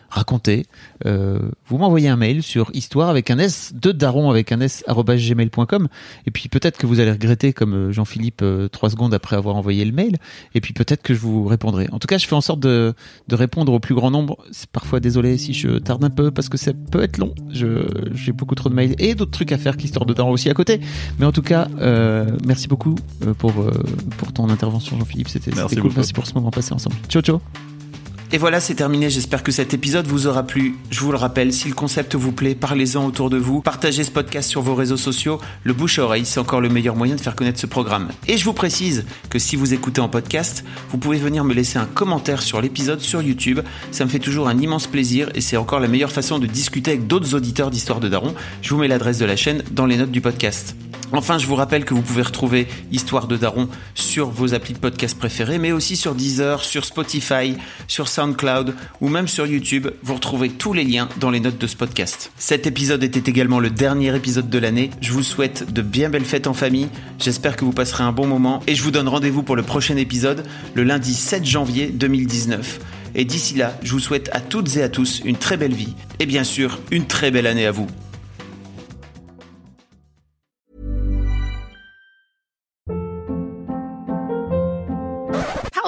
[0.08, 0.66] raconter,
[1.04, 5.88] vous m'envoyez un mail sur histoire avec un s de daron avec un s gmail.com
[6.26, 9.92] et puis peut-être que vous allez regretter comme Jean-Philippe trois secondes après avoir envoyé le
[9.92, 10.16] mail
[10.54, 11.88] et puis peut-être que je vous répondrai.
[11.90, 12.94] En tout cas, je fais en sorte de,
[13.28, 14.38] de répondre au plus grand nombre.
[14.52, 17.34] C'est parfois désolé si je tarde un peu parce que ça peut être long.
[17.50, 20.54] J'ai beaucoup trop de mails et d'autres trucs à faire qu'histoire de daron aussi à
[20.54, 20.80] côté.
[21.18, 22.94] Mais en tout cas, euh, merci beaucoup
[23.26, 23.72] euh, pour euh,
[24.18, 25.28] pour ton intervention, Jean-Philippe.
[25.28, 25.82] C'était cool.
[25.82, 25.94] beaucoup.
[25.96, 26.96] Merci pour ce moment passé ensemble.
[27.08, 27.40] Ciao ciao.
[28.34, 29.10] Et voilà, c'est terminé.
[29.10, 30.74] J'espère que cet épisode vous aura plu.
[30.90, 33.60] Je vous le rappelle, si le concept vous plaît, parlez-en autour de vous.
[33.60, 35.40] Partagez ce podcast sur vos réseaux sociaux.
[35.62, 38.08] Le bouche à oreille, c'est encore le meilleur moyen de faire connaître ce programme.
[38.26, 41.78] Et je vous précise que si vous écoutez en podcast, vous pouvez venir me laisser
[41.78, 43.60] un commentaire sur l'épisode sur YouTube.
[43.92, 46.90] Ça me fait toujours un immense plaisir et c'est encore la meilleure façon de discuter
[46.90, 48.34] avec d'autres auditeurs d'Histoire de Daron.
[48.62, 50.74] Je vous mets l'adresse de la chaîne dans les notes du podcast.
[51.12, 54.78] Enfin, je vous rappelle que vous pouvez retrouver Histoire de Daron sur vos applis de
[54.78, 59.88] podcast préférés, mais aussi sur Deezer, sur Spotify, sur SoundCloud ou même sur YouTube.
[60.02, 62.32] Vous retrouvez tous les liens dans les notes de ce podcast.
[62.36, 64.90] Cet épisode était également le dernier épisode de l'année.
[65.00, 66.88] Je vous souhaite de bien belles fêtes en famille.
[67.18, 69.96] J'espère que vous passerez un bon moment et je vous donne rendez-vous pour le prochain
[69.96, 70.44] épisode
[70.74, 72.80] le lundi 7 janvier 2019.
[73.14, 75.94] Et d'ici là, je vous souhaite à toutes et à tous une très belle vie
[76.18, 77.86] et bien sûr une très belle année à vous.